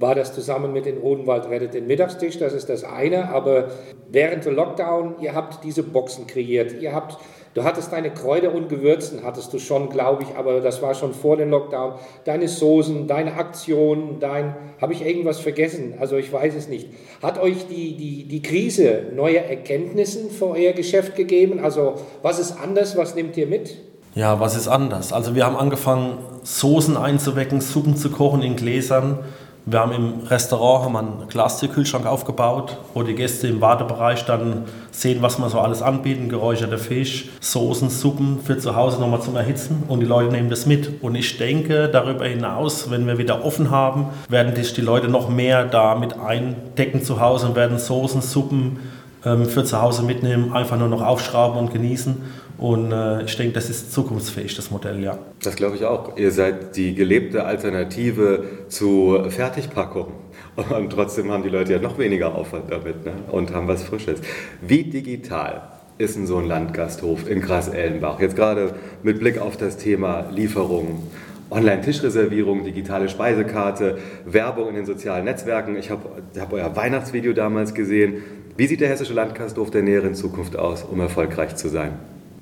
war 0.00 0.14
das 0.14 0.32
zusammen 0.32 0.72
mit 0.72 0.86
den 0.86 0.98
Odenwald 0.98 1.48
rettet 1.50 1.74
den 1.74 1.86
Mittagstisch, 1.86 2.38
das 2.38 2.52
ist 2.52 2.68
das 2.68 2.84
eine, 2.84 3.30
aber 3.30 3.68
während 4.08 4.44
der 4.44 4.52
Lockdown, 4.52 5.16
ihr 5.20 5.34
habt 5.34 5.64
diese 5.64 5.82
Boxen 5.82 6.26
kreiert, 6.26 6.72
ihr 6.80 6.94
habt 6.94 7.18
Du 7.54 7.64
hattest 7.64 7.92
deine 7.92 8.10
Kräuter 8.10 8.54
und 8.54 8.68
Gewürzen, 8.68 9.24
hattest 9.24 9.52
du 9.52 9.58
schon, 9.58 9.88
glaube 9.88 10.22
ich, 10.22 10.36
aber 10.36 10.60
das 10.60 10.82
war 10.82 10.94
schon 10.94 11.14
vor 11.14 11.36
dem 11.36 11.50
Lockdown. 11.50 11.94
Deine 12.24 12.46
Soßen, 12.48 13.06
deine 13.06 13.34
Aktionen, 13.34 14.20
dein, 14.20 14.54
habe 14.80 14.92
ich 14.92 15.04
irgendwas 15.04 15.40
vergessen? 15.40 15.94
Also 15.98 16.16
ich 16.16 16.32
weiß 16.32 16.54
es 16.54 16.68
nicht. 16.68 16.88
Hat 17.22 17.40
euch 17.40 17.66
die, 17.68 17.96
die, 17.96 18.24
die 18.24 18.42
Krise 18.42 19.06
neue 19.14 19.38
Erkenntnisse 19.38 20.28
für 20.30 20.50
euer 20.50 20.72
Geschäft 20.72 21.16
gegeben? 21.16 21.60
Also 21.60 21.94
was 22.22 22.38
ist 22.38 22.58
anders, 22.60 22.96
was 22.96 23.14
nehmt 23.14 23.36
ihr 23.36 23.46
mit? 23.46 23.76
Ja, 24.14 24.40
was 24.40 24.56
ist 24.56 24.68
anders? 24.68 25.12
Also 25.12 25.34
wir 25.34 25.44
haben 25.46 25.56
angefangen, 25.56 26.18
Soßen 26.42 26.96
einzuwecken, 26.96 27.60
Suppen 27.60 27.96
zu 27.96 28.10
kochen 28.10 28.42
in 28.42 28.56
Gläsern. 28.56 29.20
Wir 29.70 29.80
haben 29.80 29.92
im 29.92 30.26
Restaurant 30.28 30.86
haben 30.86 30.96
einen 30.96 31.28
Glastierkühlschrank 31.28 32.06
aufgebaut, 32.06 32.78
wo 32.94 33.02
die 33.02 33.14
Gäste 33.14 33.48
im 33.48 33.60
Wartebereich 33.60 34.24
dann 34.24 34.64
sehen, 34.92 35.20
was 35.20 35.38
wir 35.38 35.50
so 35.50 35.60
alles 35.60 35.82
anbieten. 35.82 36.30
Geräucherter 36.30 36.78
Fisch, 36.78 37.28
Soßen, 37.40 37.90
Suppen 37.90 38.38
für 38.42 38.56
zu 38.56 38.74
Hause 38.74 38.98
nochmal 38.98 39.20
zum 39.20 39.36
Erhitzen 39.36 39.82
und 39.86 40.00
die 40.00 40.06
Leute 40.06 40.32
nehmen 40.32 40.48
das 40.48 40.64
mit. 40.64 41.02
Und 41.02 41.16
ich 41.16 41.36
denke, 41.36 41.90
darüber 41.90 42.24
hinaus, 42.24 42.90
wenn 42.90 43.06
wir 43.06 43.18
wieder 43.18 43.44
offen 43.44 43.70
haben, 43.70 44.06
werden 44.30 44.56
sich 44.56 44.72
die 44.72 44.80
Leute 44.80 45.08
noch 45.08 45.28
mehr 45.28 45.66
damit 45.66 46.18
eindecken 46.18 47.02
zu 47.02 47.20
Hause 47.20 47.48
und 47.48 47.54
werden 47.54 47.78
Soßen, 47.78 48.22
Suppen 48.22 48.78
ähm, 49.26 49.44
für 49.44 49.64
zu 49.64 49.82
Hause 49.82 50.02
mitnehmen, 50.02 50.54
einfach 50.54 50.78
nur 50.78 50.88
noch 50.88 51.02
aufschrauben 51.02 51.58
und 51.58 51.74
genießen. 51.74 52.16
Und 52.58 52.90
äh, 52.90 53.22
ich 53.22 53.36
denke, 53.36 53.52
das 53.54 53.70
ist 53.70 53.92
zukunftsfähig, 53.92 54.56
das 54.56 54.72
Modell, 54.72 55.00
ja. 55.00 55.16
Das 55.42 55.54
glaube 55.54 55.76
ich 55.76 55.84
auch. 55.84 56.16
Ihr 56.16 56.32
seid 56.32 56.76
die 56.76 56.94
gelebte 56.94 57.44
Alternative 57.44 58.44
zu 58.68 59.16
Fertigpackung. 59.28 60.12
Und 60.56 60.90
trotzdem 60.90 61.30
haben 61.30 61.44
die 61.44 61.48
Leute 61.50 61.74
ja 61.74 61.78
noch 61.78 61.98
weniger 61.98 62.34
Aufwand 62.34 62.70
damit 62.70 63.04
ne? 63.04 63.12
und 63.30 63.54
haben 63.54 63.68
was 63.68 63.84
Frisches. 63.84 64.20
Wie 64.60 64.82
digital 64.82 65.62
ist 65.98 66.16
denn 66.16 66.26
so 66.26 66.38
ein 66.38 66.46
Landgasthof 66.46 67.30
in 67.30 67.40
Gras-Ellenbach? 67.40 68.20
Jetzt 68.20 68.34
gerade 68.34 68.74
mit 69.04 69.20
Blick 69.20 69.38
auf 69.40 69.56
das 69.56 69.76
Thema 69.76 70.28
Lieferungen. 70.32 71.04
Online-Tischreservierung, 71.50 72.64
digitale 72.64 73.08
Speisekarte, 73.08 73.98
Werbung 74.26 74.68
in 74.70 74.74
den 74.74 74.86
sozialen 74.86 75.24
Netzwerken. 75.24 75.76
Ich 75.76 75.90
habe 75.90 76.02
hab 76.38 76.52
euer 76.52 76.74
Weihnachtsvideo 76.74 77.32
damals 77.32 77.72
gesehen. 77.72 78.22
Wie 78.56 78.66
sieht 78.66 78.80
der 78.80 78.88
Hessische 78.88 79.14
Landgasthof 79.14 79.70
der 79.70 79.82
näheren 79.82 80.16
Zukunft 80.16 80.56
aus, 80.56 80.82
um 80.82 80.98
erfolgreich 81.00 81.54
zu 81.54 81.68
sein? 81.68 81.92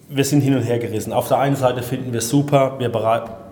Wir 0.09 0.25
sind 0.25 0.41
hin 0.41 0.55
und 0.55 0.63
her 0.63 0.79
gerissen. 0.79 1.13
Auf 1.13 1.29
der 1.29 1.39
einen 1.39 1.57
Seite 1.57 1.83
finden 1.83 2.13
wir 2.13 2.19
es 2.19 2.29
super, 2.29 2.77
wir 2.79 2.91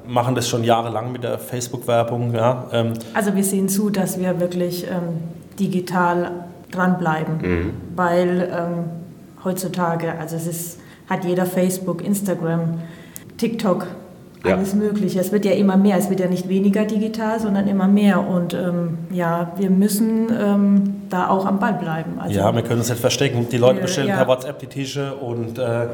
machen 0.07 0.35
das 0.35 0.49
schon 0.49 0.65
jahrelang 0.65 1.13
mit 1.13 1.25
der 1.25 1.39
Facebook-Werbung. 1.39 2.35
Ja, 2.35 2.69
ähm. 2.73 2.93
Also 3.15 3.35
wir 3.35 3.45
sehen 3.45 3.69
zu, 3.69 3.91
dass 3.91 4.19
wir 4.21 4.41
wirklich 4.41 4.85
ähm, 4.85 5.21
digital 5.59 6.31
dranbleiben, 6.71 7.39
mhm. 7.41 7.71
weil 7.97 8.51
ähm, 8.53 8.85
heutzutage, 9.45 10.13
also 10.19 10.37
es 10.37 10.47
ist, 10.47 10.81
hat 11.09 11.25
jeder 11.25 11.47
Facebook, 11.47 12.05
Instagram, 12.05 12.81
TikTok, 13.37 13.87
ja. 14.45 14.57
alles 14.57 14.75
Mögliche. 14.75 15.21
Es 15.21 15.33
wird 15.33 15.45
ja 15.45 15.53
immer 15.53 15.77
mehr, 15.77 15.97
es 15.97 16.11
wird 16.11 16.21
ja 16.21 16.27
nicht 16.27 16.49
weniger 16.49 16.85
digital, 16.85 17.41
sondern 17.41 17.67
immer 17.67 17.89
mehr. 17.89 18.27
Und 18.27 18.55
ähm, 18.55 18.99
ja, 19.11 19.53
wir 19.57 19.71
müssen 19.71 20.29
ähm, 20.39 21.03
da 21.09 21.29
auch 21.29 21.47
am 21.47 21.59
Ball 21.59 21.75
bleiben. 21.75 22.19
Also, 22.19 22.35
ja, 22.35 22.55
wir 22.55 22.63
können 22.63 22.81
uns 22.81 22.89
nicht 22.89 23.01
verstecken. 23.01 23.49
Die 23.51 23.57
Leute 23.57 23.81
bestellen 23.81 24.09
ja. 24.09 24.17
per 24.17 24.29
WhatsApp 24.29 24.59
die 24.59 24.67
Tische. 24.67 25.15
Und, 25.15 25.59
äh, 25.59 25.89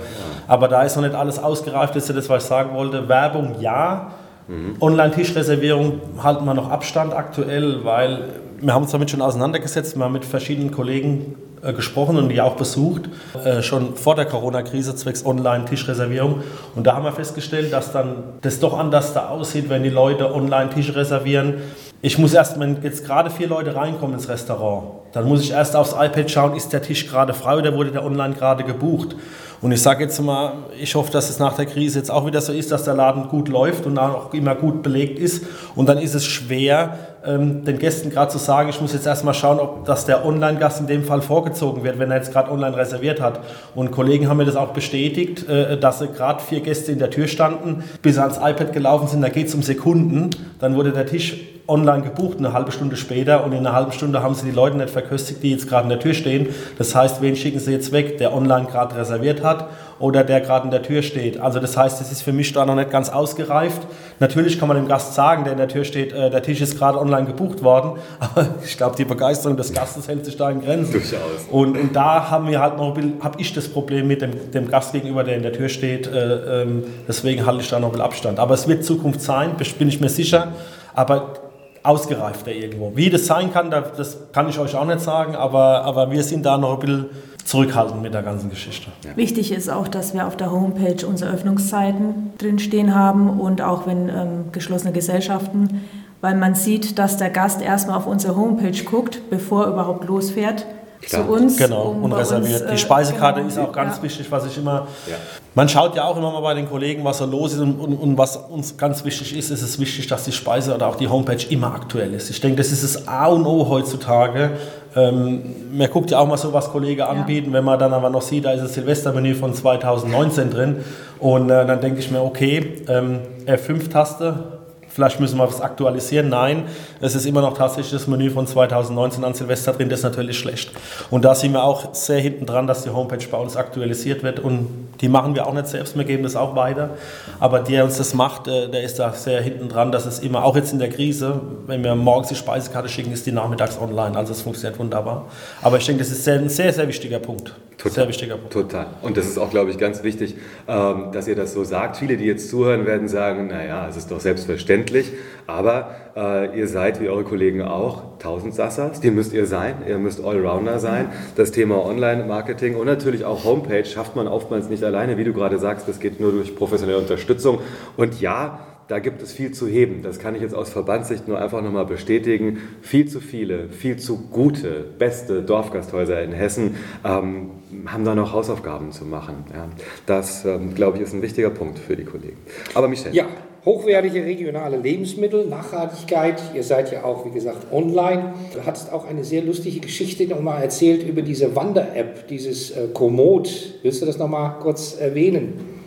aber 0.47 0.69
da 0.69 0.83
ist 0.83 0.97
noch 0.97 1.02
nicht 1.02 1.14
alles 1.14 1.38
ausgereift, 1.38 1.97
das 1.97 2.09
ist 2.09 2.16
das, 2.16 2.28
was 2.28 2.45
ich 2.45 2.49
sagen 2.49 2.75
wollte. 2.75 3.09
Werbung 3.09 3.57
ja. 3.61 4.12
Mhm. 4.49 4.76
Online-Tischreservierung 4.80 6.00
halten 6.23 6.45
wir 6.45 6.54
noch 6.54 6.71
Abstand 6.71 7.14
aktuell, 7.14 7.85
weil 7.85 8.25
wir 8.61 8.75
haben 8.75 8.83
uns 8.83 8.92
damit 8.92 9.11
schon 9.11 9.23
auseinandergesetzt. 9.23 9.97
Wir 9.97 10.04
haben 10.04 10.12
mit 10.12 10.25
verschiedenen 10.25 10.71
Kollegen 10.71 11.37
gesprochen 11.62 12.17
und 12.17 12.29
die 12.29 12.40
auch 12.40 12.57
besucht, 12.57 13.02
äh, 13.45 13.62
schon 13.62 13.95
vor 13.97 14.14
der 14.14 14.25
Corona-Krise 14.25 14.97
zwecks 14.97 15.25
Online-Tischreservierung. 15.25 16.43
Und 16.75 16.87
da 16.87 16.95
haben 16.95 17.05
wir 17.05 17.12
festgestellt, 17.12 17.73
dass 17.73 17.93
dann 17.93 18.25
das 18.40 18.61
doch 18.61 18.79
anders 18.79 19.12
da 19.12 19.29
aussieht, 19.29 19.69
wenn 19.69 19.83
die 19.83 19.90
Leute 19.90 20.35
online 20.35 20.71
Tische 20.71 20.97
reservieren. 20.97 21.55
Ich 22.02 22.17
muss 22.17 22.33
erst, 22.33 22.59
wenn 22.59 22.83
jetzt 22.83 23.05
gerade 23.05 23.29
vier 23.29 23.49
Leute 23.49 23.76
reinkommen 23.76 24.14
ins 24.14 24.29
Restaurant, 24.29 24.85
dann 25.12 25.29
muss 25.29 25.43
ich 25.43 25.50
erst 25.50 25.76
aufs 25.76 25.93
iPad 25.93 26.31
schauen, 26.31 26.57
ist 26.57 26.73
der 26.73 26.81
Tisch 26.81 27.07
gerade 27.07 27.35
frei 27.35 27.59
oder 27.59 27.75
wurde 27.75 27.90
der 27.90 28.05
online 28.05 28.35
gerade 28.35 28.64
gebucht. 28.64 29.17
Und 29.61 29.73
ich 29.73 29.83
sage 29.83 30.05
jetzt 30.05 30.19
mal, 30.23 30.55
ich 30.81 30.95
hoffe, 30.95 31.12
dass 31.12 31.29
es 31.29 31.38
nach 31.38 31.55
der 31.55 31.67
Krise 31.67 31.99
jetzt 31.99 32.11
auch 32.11 32.25
wieder 32.25 32.40
so 32.40 32.52
ist, 32.52 32.73
dass 32.73 32.85
der 32.85 32.95
Laden 32.95 33.29
gut 33.29 33.49
läuft 33.49 33.85
und 33.85 33.99
auch 33.99 34.33
immer 34.33 34.55
gut 34.55 34.83
belegt 34.83 35.19
ist. 35.19 35.45
Und 35.75 35.87
dann 35.87 35.99
ist 35.99 36.14
es 36.14 36.25
schwer, 36.25 37.10
ähm, 37.24 37.64
den 37.64 37.78
Gästen 37.78 38.10
gerade 38.10 38.30
zu 38.30 38.38
sagen, 38.38 38.68
ich 38.70 38.80
muss 38.80 38.92
jetzt 38.92 39.06
erstmal 39.06 39.34
schauen, 39.34 39.58
ob 39.60 39.84
das 39.84 40.06
der 40.06 40.24
Online-Gast 40.24 40.80
in 40.80 40.86
dem 40.86 41.04
Fall 41.04 41.22
vorgezogen 41.22 41.84
wird, 41.84 41.98
wenn 41.98 42.10
er 42.10 42.18
jetzt 42.18 42.32
gerade 42.32 42.50
online 42.50 42.76
reserviert 42.76 43.20
hat. 43.20 43.40
Und 43.74 43.90
Kollegen 43.90 44.28
haben 44.28 44.38
mir 44.38 44.46
das 44.46 44.56
auch 44.56 44.72
bestätigt, 44.72 45.48
äh, 45.48 45.78
dass 45.78 46.00
gerade 46.00 46.42
vier 46.42 46.60
Gäste 46.60 46.92
in 46.92 46.98
der 46.98 47.10
Tür 47.10 47.28
standen, 47.28 47.84
bis 48.02 48.14
sie 48.14 48.22
ans 48.22 48.38
iPad 48.38 48.72
gelaufen 48.72 49.08
sind, 49.08 49.22
da 49.22 49.28
geht 49.28 49.48
es 49.48 49.54
um 49.54 49.62
Sekunden, 49.62 50.30
dann 50.58 50.76
wurde 50.76 50.92
der 50.92 51.06
Tisch 51.06 51.36
online 51.70 52.02
gebucht, 52.02 52.38
eine 52.38 52.52
halbe 52.52 52.72
Stunde 52.72 52.96
später 52.96 53.44
und 53.44 53.52
in 53.52 53.58
einer 53.58 53.72
halben 53.72 53.92
Stunde 53.92 54.22
haben 54.22 54.34
sie 54.34 54.44
die 54.46 54.50
Leute 54.50 54.76
nicht 54.76 54.90
verköstigt, 54.90 55.42
die 55.42 55.52
jetzt 55.52 55.68
gerade 55.68 55.84
in 55.84 55.88
der 55.90 56.00
Tür 56.00 56.14
stehen. 56.14 56.48
Das 56.78 56.94
heißt, 56.94 57.22
wen 57.22 57.36
schicken 57.36 57.60
sie 57.60 57.72
jetzt 57.72 57.92
weg, 57.92 58.18
der 58.18 58.34
online 58.34 58.66
gerade 58.66 58.96
reserviert 58.96 59.44
hat 59.44 59.68
oder 60.00 60.25
der 60.25 60.40
gerade 60.40 60.64
in 60.64 60.71
der 60.71 60.83
Tür 60.83 61.02
steht. 61.02 61.38
Also 61.38 61.61
das 61.61 61.76
heißt, 61.76 62.00
es 62.00 62.11
ist 62.11 62.23
für 62.23 62.33
mich 62.33 62.52
da 62.52 62.66
noch 62.66 62.75
nicht 62.75 62.90
ganz 62.90 63.11
ausgereift. 63.11 63.83
Natürlich 64.19 64.59
kann 64.59 64.66
man 64.66 64.76
dem 64.76 64.88
Gast 64.88 65.14
sagen, 65.14 65.45
der 65.45 65.52
in 65.52 65.59
der 65.59 65.69
Tür 65.69 65.85
steht, 65.85 66.12
äh, 66.12 66.30
der 66.30 66.42
Tisch 66.42 66.61
ist 66.61 66.78
gerade 66.78 66.99
online 66.99 67.26
gebucht 67.26 67.62
worden, 67.62 68.00
aber 68.19 68.49
ich 68.64 68.76
glaube, 68.76 68.97
die 68.97 69.04
Begeisterung 69.04 69.57
des 69.57 69.73
Gastes 69.73 70.09
hält 70.09 70.25
sich 70.25 70.37
da 70.37 70.50
in 70.50 70.62
Grenzen. 70.62 70.92
Durchaus. 70.92 71.21
Und, 71.50 71.78
und 71.78 71.95
da 71.95 72.30
haben 72.30 72.49
wir 72.49 72.61
halt 72.61 72.78
noch, 72.78 72.97
habe 73.21 73.40
ich 73.40 73.52
das 73.52 73.69
Problem 73.69 74.09
mit 74.09 74.23
dem, 74.23 74.50
dem 74.50 74.69
Gast 74.69 74.92
gegenüber, 74.92 75.23
der 75.23 75.37
in 75.37 75.42
der 75.42 75.52
Tür 75.52 75.69
steht. 75.69 76.07
Äh, 76.07 76.62
ähm, 76.62 76.85
deswegen 77.07 77.45
halte 77.45 77.61
ich 77.61 77.69
da 77.69 77.78
noch 77.78 77.88
ein 77.88 77.92
bisschen 77.92 78.07
Abstand. 78.07 78.38
Aber 78.38 78.54
es 78.54 78.66
wird 78.66 78.85
Zukunft 78.85 79.21
sein, 79.21 79.52
bin 79.78 79.88
ich 79.88 80.00
mir 80.00 80.09
sicher. 80.09 80.49
Aber 80.95 81.50
ausgereifter 81.82 82.52
irgendwo. 82.52 82.92
Wie 82.94 83.10
das 83.10 83.26
sein 83.26 83.52
kann, 83.52 83.70
das 83.70 84.18
kann 84.32 84.49
ich 84.49 84.58
euch 84.58 84.76
auch 84.76 84.84
nicht 84.84 85.00
sagen, 85.00 85.34
aber, 85.34 85.84
aber 85.84 86.10
wir 86.10 86.22
sind 86.22 86.44
da 86.44 86.58
noch 86.58 86.75
ein 86.75 86.78
bisschen 86.80 87.06
zurückhaltend 87.44 88.02
mit 88.02 88.14
der 88.14 88.22
ganzen 88.22 88.50
Geschichte. 88.50 88.90
Ja. 89.04 89.16
Wichtig 89.16 89.50
ist 89.52 89.70
auch, 89.70 89.88
dass 89.88 90.14
wir 90.14 90.26
auf 90.26 90.37
der 90.37 90.52
Homepage 90.52 91.06
unsere 91.06 91.32
Öffnungszeiten 91.32 92.32
drinstehen 92.38 92.94
haben 92.94 93.40
und 93.40 93.62
auch 93.62 93.87
wenn 93.87 94.08
ähm, 94.08 94.52
geschlossene 94.52 94.92
Gesellschaften, 94.92 95.80
weil 96.20 96.37
man 96.37 96.54
sieht, 96.54 96.99
dass 96.99 97.16
der 97.16 97.30
Gast 97.30 97.62
erstmal 97.62 97.96
auf 97.96 98.06
unsere 98.06 98.37
Homepage 98.37 98.84
guckt, 98.84 99.22
bevor 99.30 99.64
er 99.64 99.72
überhaupt 99.72 100.04
losfährt. 100.04 100.66
Klar. 101.02 101.26
zu 101.26 101.33
uns. 101.33 101.57
Genau, 101.57 101.85
um 101.85 102.04
und 102.04 102.12
reserviert. 102.12 102.62
Uns, 102.62 102.71
die 102.71 102.78
Speisekarte 102.78 103.40
genau, 103.40 103.49
ist 103.49 103.59
auch 103.59 103.73
ganz 103.73 103.97
ja. 103.97 104.02
wichtig, 104.02 104.30
was 104.30 104.47
ich 104.47 104.57
immer. 104.59 104.87
Ja. 105.09 105.16
Man 105.54 105.69
schaut 105.69 105.97
ja 105.97 106.04
auch 106.04 106.16
immer 106.16 106.30
mal 106.30 106.40
bei 106.40 106.54
den 106.54 106.69
Kollegen, 106.69 107.04
was 107.04 107.19
so 107.19 107.26
los 107.26 107.54
ist 107.54 107.61
und, 107.61 107.80
und, 107.80 107.95
und, 107.95 108.19
was 108.19 108.37
uns 108.37 108.76
ganz 108.76 109.04
wichtig 109.04 109.37
ist, 109.37 109.50
ist 109.50 109.62
es 109.62 109.78
wichtig, 109.80 110.07
dass 110.07 110.25
die 110.25 110.33
Speise 110.33 110.75
oder 110.75 110.87
auch 110.87 110.97
die 110.97 111.09
Homepage 111.09 111.45
immer 111.49 111.75
aktuell 111.75 112.14
ist. 112.14 112.30
Ich 112.30 112.40
denke, 112.40 112.57
das 112.59 112.71
ist 112.71 112.85
das 112.85 113.09
A 113.09 113.26
und 113.26 113.47
O 113.47 113.69
heutzutage. 113.69 114.52
Ähm, 114.95 115.42
man 115.73 115.90
guckt 115.90 116.11
ja 116.11 116.19
auch 116.19 116.26
mal 116.26 116.37
so, 116.37 116.52
was 116.52 116.71
Kollegen 116.71 117.02
anbieten, 117.02 117.49
ja. 117.49 117.54
wenn 117.54 117.64
man 117.64 117.78
dann 117.78 117.92
aber 117.92 118.11
noch 118.11 118.23
sieht, 118.23 118.45
da 118.45 118.52
ist 118.52 118.62
das 118.62 118.75
Silvestermenü 118.75 119.35
von 119.35 119.54
2019 119.54 120.50
drin. 120.50 120.85
Und 121.19 121.50
äh, 121.50 121.66
dann 121.66 121.80
denke 121.80 122.00
ich 122.00 122.11
mir, 122.11 122.23
okay, 122.23 122.83
ähm, 122.88 123.21
F5-Taste, 123.47 124.60
Vielleicht 125.00 125.19
müssen 125.19 125.38
wir 125.38 125.49
was 125.49 125.62
aktualisieren. 125.62 126.28
Nein, 126.28 126.64
es 127.00 127.14
ist 127.14 127.25
immer 127.25 127.40
noch 127.40 127.57
tatsächlich 127.57 127.90
das 127.90 128.07
Menü 128.07 128.28
von 128.28 128.47
2019 128.47 129.25
an 129.25 129.33
Silvester 129.33 129.73
drin. 129.73 129.88
Das 129.88 130.00
ist 130.00 130.04
natürlich 130.04 130.38
schlecht. 130.38 130.73
Und 131.09 131.25
da 131.25 131.35
sind 131.35 131.52
wir 131.52 131.64
auch 131.64 131.95
sehr 131.95 132.21
hinten 132.21 132.45
dran, 132.45 132.66
dass 132.66 132.83
die 132.83 132.90
Homepage 132.90 133.26
bei 133.30 133.38
uns 133.38 133.57
aktualisiert 133.57 134.23
wird. 134.23 134.40
Und 134.40 134.90
die 135.00 135.09
machen 135.09 135.35
wir 135.35 135.47
auch 135.47 135.54
nicht 135.54 135.69
selbst, 135.69 135.97
wir 135.97 136.04
geben 136.04 136.23
das 136.23 136.37
auch 136.37 136.54
weiter. 136.54 136.90
Aber 137.38 137.61
der 137.61 137.85
uns 137.85 137.97
das 137.97 138.12
macht, 138.12 138.47
äh, 138.47 138.69
der 138.69 138.83
ist 138.83 138.99
da 138.99 139.14
sehr 139.14 139.40
hinten 139.40 139.71
dran, 139.71 139.90
dass 139.90 140.04
es 140.04 140.19
immer, 140.19 140.45
auch 140.45 140.54
jetzt 140.54 140.71
in 140.75 140.78
der 140.78 140.90
Krise, 140.90 141.40
wenn 141.66 141.83
wir 141.83 141.95
morgens 141.95 142.28
die 142.28 142.35
Speisekarte 142.35 142.90
schicken, 142.90 143.11
ist 143.11 143.25
die 143.25 143.33
nachmittags 143.33 143.80
online. 143.80 144.19
Also 144.19 144.33
es 144.33 144.42
funktioniert 144.42 144.78
wunderbar. 144.78 145.28
Aber 145.62 145.78
ich 145.78 145.87
denke, 145.87 146.00
das 146.02 146.12
ist 146.12 146.28
ein 146.28 146.50
sehr, 146.50 146.75
sehr 146.75 146.87
wichtiger 146.87 147.21
Punkt. 147.21 147.54
Total, 147.80 147.94
sehr 147.94 148.08
wichtiger 148.08 148.37
Punkt. 148.37 148.52
Total. 148.52 148.88
Und 149.00 149.16
das 149.16 149.26
ist 149.26 149.38
auch, 149.38 149.49
glaube 149.49 149.70
ich, 149.70 149.78
ganz 149.78 150.02
wichtig, 150.02 150.34
ähm, 150.68 151.12
dass 151.12 151.26
ihr 151.26 151.34
das 151.34 151.54
so 151.54 151.64
sagt. 151.64 151.96
Viele, 151.96 152.18
die 152.18 152.26
jetzt 152.26 152.50
zuhören, 152.50 152.84
werden 152.84 153.08
sagen, 153.08 153.46
naja, 153.46 153.88
es 153.88 153.96
ist 153.96 154.10
doch 154.10 154.20
selbstverständlich. 154.20 155.12
Aber 155.46 155.94
äh, 156.14 156.58
ihr 156.58 156.68
seid, 156.68 157.00
wie 157.00 157.08
eure 157.08 157.25
Kollegen 157.25 157.62
auch, 157.62 158.18
Tausendsassers. 158.18 159.00
Die 159.00 159.10
müsst 159.10 159.32
ihr 159.32 159.46
sein. 159.46 159.76
Ihr 159.88 159.96
müsst 159.96 160.22
Allrounder 160.22 160.78
sein. 160.78 161.10
Das 161.37 161.52
Thema 161.52 161.82
Online-Marketing 161.82 162.76
und 162.76 162.87
natürlich 162.87 163.25
auch 163.25 163.44
Homepage 163.44 163.87
schafft 163.87 164.14
man 164.14 164.28
oftmals 164.28 164.68
nicht 164.68 164.84
alleine. 164.84 165.16
Wie 165.16 165.25
du 165.25 165.32
gerade 165.32 165.58
sagst, 165.58 165.88
das 165.88 166.00
geht 166.00 166.20
nur 166.20 166.32
durch 166.32 166.54
professionelle 166.54 166.99
Unterstützung. 166.99 167.60
Und 167.96 168.20
ja, 168.20 168.60
da 168.90 168.99
gibt 168.99 169.23
es 169.23 169.32
viel 169.32 169.52
zu 169.52 169.68
heben. 169.68 170.02
Das 170.02 170.18
kann 170.18 170.35
ich 170.35 170.42
jetzt 170.42 170.54
aus 170.54 170.68
Verbandssicht 170.68 171.28
nur 171.28 171.38
einfach 171.38 171.62
nochmal 171.62 171.87
bestätigen. 171.87 172.59
Viel 172.82 173.06
zu 173.06 173.20
viele, 173.20 173.68
viel 173.68 173.99
zu 173.99 174.18
gute, 174.18 174.85
beste 174.99 175.42
Dorfgasthäuser 175.42 176.20
in 176.25 176.32
Hessen 176.32 176.75
ähm, 177.04 177.50
haben 177.87 178.04
da 178.04 178.16
noch 178.16 178.32
Hausaufgaben 178.32 178.90
zu 178.90 179.04
machen. 179.04 179.44
Ja. 179.54 179.68
Das, 180.06 180.44
ähm, 180.44 180.75
glaube 180.75 180.97
ich, 180.97 181.04
ist 181.04 181.14
ein 181.14 181.23
wichtiger 181.23 181.50
Punkt 181.50 181.78
für 181.78 181.94
die 181.94 182.02
Kollegen. 182.02 182.38
Aber 182.75 182.88
Michel. 182.88 183.14
Ja, 183.14 183.26
hochwertige 183.64 184.25
regionale 184.25 184.76
Lebensmittel, 184.76 185.47
Nachhaltigkeit. 185.47 186.42
Ihr 186.52 186.64
seid 186.64 186.90
ja 186.90 187.04
auch, 187.04 187.25
wie 187.25 187.30
gesagt, 187.30 187.73
online. 187.73 188.35
Du 188.52 188.66
hattest 188.66 188.92
auch 188.92 189.06
eine 189.06 189.23
sehr 189.23 189.42
lustige 189.42 189.78
Geschichte 189.78 190.26
nochmal 190.26 190.64
erzählt 190.64 191.09
über 191.09 191.23
diese 191.23 191.54
Wander-App, 191.54 192.26
dieses 192.26 192.73
äh, 192.73 192.88
Komoot. 192.92 193.75
Willst 193.85 194.02
du 194.02 194.06
das 194.06 194.18
nochmal 194.18 194.56
kurz 194.59 194.97
erwähnen? 194.99 195.79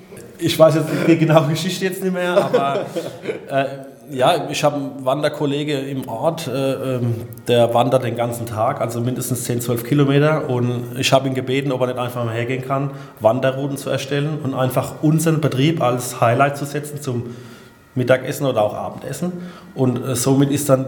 Ich 0.44 0.58
weiß 0.58 0.76
jetzt 0.76 0.90
die 1.08 1.18
genaue 1.18 1.48
Geschichte 1.48 1.86
jetzt 1.86 2.04
nicht 2.04 2.14
mehr, 2.14 2.38
aber 2.38 2.86
äh, 3.50 3.66
ja, 4.12 4.50
ich 4.50 4.64
habe 4.64 4.76
einen 4.76 5.06
Wanderkollege 5.06 5.80
im 5.80 6.08
Ort, 6.08 6.48
äh, 6.48 6.96
ähm, 6.96 7.16
der 7.48 7.74
wandert 7.74 8.04
den 8.04 8.16
ganzen 8.16 8.46
Tag, 8.46 8.82
also 8.82 9.00
mindestens 9.00 9.46
10, 9.46 9.62
12 9.62 9.84
Kilometer. 9.86 10.50
Und 10.50 10.98
ich 11.00 11.12
habe 11.14 11.28
ihn 11.28 11.34
gebeten, 11.34 11.72
ob 11.72 11.82
er 11.82 11.88
nicht 11.88 12.00
einfach 12.00 12.24
mal 12.26 12.34
hergehen 12.34 12.66
kann, 12.66 12.92
Wanderrouten 13.20 13.78
zu 13.78 13.90
erstellen 13.90 14.40
und 14.44 14.54
einfach 14.54 15.02
unseren 15.02 15.42
Betrieb 15.42 15.82
als 15.82 16.20
Highlight 16.20 16.58
zu 16.58 16.66
setzen 16.66 17.02
zum 17.02 17.36
Mittagessen 17.96 18.46
oder 18.46 18.62
auch 18.62 18.74
Abendessen. 18.74 19.32
Und 19.74 20.04
äh, 20.04 20.16
somit 20.16 20.52
ist 20.52 20.70
dann, 20.70 20.86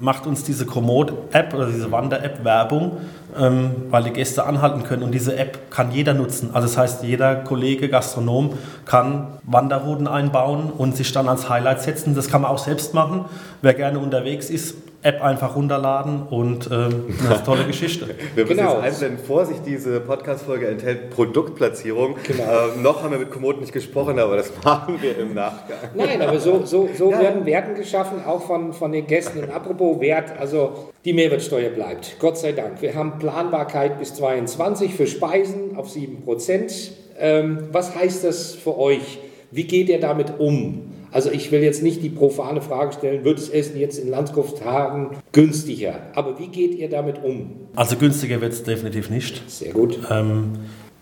macht 0.00 0.26
uns 0.26 0.44
diese 0.44 0.66
Komoot-App 0.66 1.54
oder 1.54 1.66
diese 1.66 1.90
Wander-App 1.90 2.44
Werbung, 2.44 2.98
ähm, 3.38 3.70
weil 3.90 4.04
die 4.04 4.10
Gäste 4.10 4.44
anhalten 4.44 4.82
können. 4.84 5.02
Und 5.02 5.12
diese 5.12 5.36
App 5.36 5.70
kann 5.70 5.92
jeder 5.92 6.14
nutzen. 6.14 6.50
Also 6.52 6.68
das 6.68 6.78
heißt, 6.78 7.02
jeder 7.04 7.36
Kollege, 7.36 7.88
Gastronom 7.88 8.54
kann 8.86 9.28
Wanderrouten 9.44 10.06
einbauen 10.06 10.70
und 10.70 10.96
sich 10.96 11.12
dann 11.12 11.28
als 11.28 11.48
Highlight 11.48 11.82
setzen. 11.82 12.14
Das 12.14 12.28
kann 12.28 12.42
man 12.42 12.50
auch 12.50 12.58
selbst 12.58 12.94
machen. 12.94 13.26
Wer 13.62 13.74
gerne 13.74 13.98
unterwegs 13.98 14.50
ist, 14.50 14.76
App 15.04 15.22
einfach 15.22 15.54
runterladen 15.54 16.22
und 16.30 16.70
ähm, 16.72 17.14
eine 17.28 17.42
tolle 17.44 17.64
Geschichte. 17.66 18.14
Wir 18.34 18.44
müssen 18.44 18.56
genau. 18.56 18.80
jetzt 18.82 19.02
einblenden, 19.02 19.26
Vorsicht, 19.26 19.60
diese 19.66 20.00
Podcast-Folge 20.00 20.66
enthält 20.66 21.10
Produktplatzierung. 21.10 22.16
Genau. 22.26 22.42
Ähm, 22.42 22.82
noch 22.82 23.02
haben 23.02 23.10
wir 23.10 23.18
mit 23.18 23.30
Komoot 23.30 23.60
nicht 23.60 23.74
gesprochen, 23.74 24.18
aber 24.18 24.38
das 24.38 24.50
machen 24.64 24.96
wir 25.02 25.18
im 25.18 25.34
Nachgang. 25.34 25.76
Nein, 25.94 26.22
aber 26.22 26.40
so, 26.40 26.64
so, 26.64 26.88
so 26.96 27.10
ja. 27.10 27.20
werden 27.20 27.44
Werten 27.44 27.74
geschaffen, 27.74 28.24
auch 28.24 28.46
von, 28.46 28.72
von 28.72 28.92
den 28.92 29.06
Gästen. 29.06 29.40
Und 29.40 29.50
apropos 29.50 30.00
Wert, 30.00 30.32
also 30.38 30.90
die 31.04 31.12
Mehrwertsteuer 31.12 31.68
bleibt, 31.68 32.16
Gott 32.18 32.38
sei 32.38 32.52
Dank. 32.52 32.80
Wir 32.80 32.94
haben 32.94 33.18
Planbarkeit 33.18 33.98
bis 33.98 34.14
22 34.14 34.94
für 34.94 35.06
Speisen 35.06 35.76
auf 35.76 35.90
7 35.90 36.22
Prozent. 36.22 36.92
Ähm, 37.18 37.68
was 37.72 37.94
heißt 37.94 38.24
das 38.24 38.54
für 38.54 38.78
euch? 38.78 39.18
Wie 39.50 39.64
geht 39.64 39.90
ihr 39.90 40.00
damit 40.00 40.38
um? 40.38 40.93
Also 41.14 41.30
ich 41.30 41.52
will 41.52 41.62
jetzt 41.62 41.80
nicht 41.80 42.02
die 42.02 42.08
profane 42.08 42.60
Frage 42.60 42.92
stellen, 42.92 43.24
wird 43.24 43.38
das 43.38 43.48
Essen 43.48 43.78
jetzt 43.78 43.98
in 44.00 44.10
Landskuftagen 44.10 45.10
günstiger? 45.30 45.94
Aber 46.16 46.40
wie 46.40 46.48
geht 46.48 46.74
ihr 46.74 46.90
damit 46.90 47.22
um? 47.22 47.52
Also 47.76 47.94
günstiger 47.94 48.40
wird 48.40 48.52
es 48.52 48.64
definitiv 48.64 49.10
nicht. 49.10 49.48
Sehr 49.48 49.72
gut. 49.72 50.00
Ähm, 50.10 50.54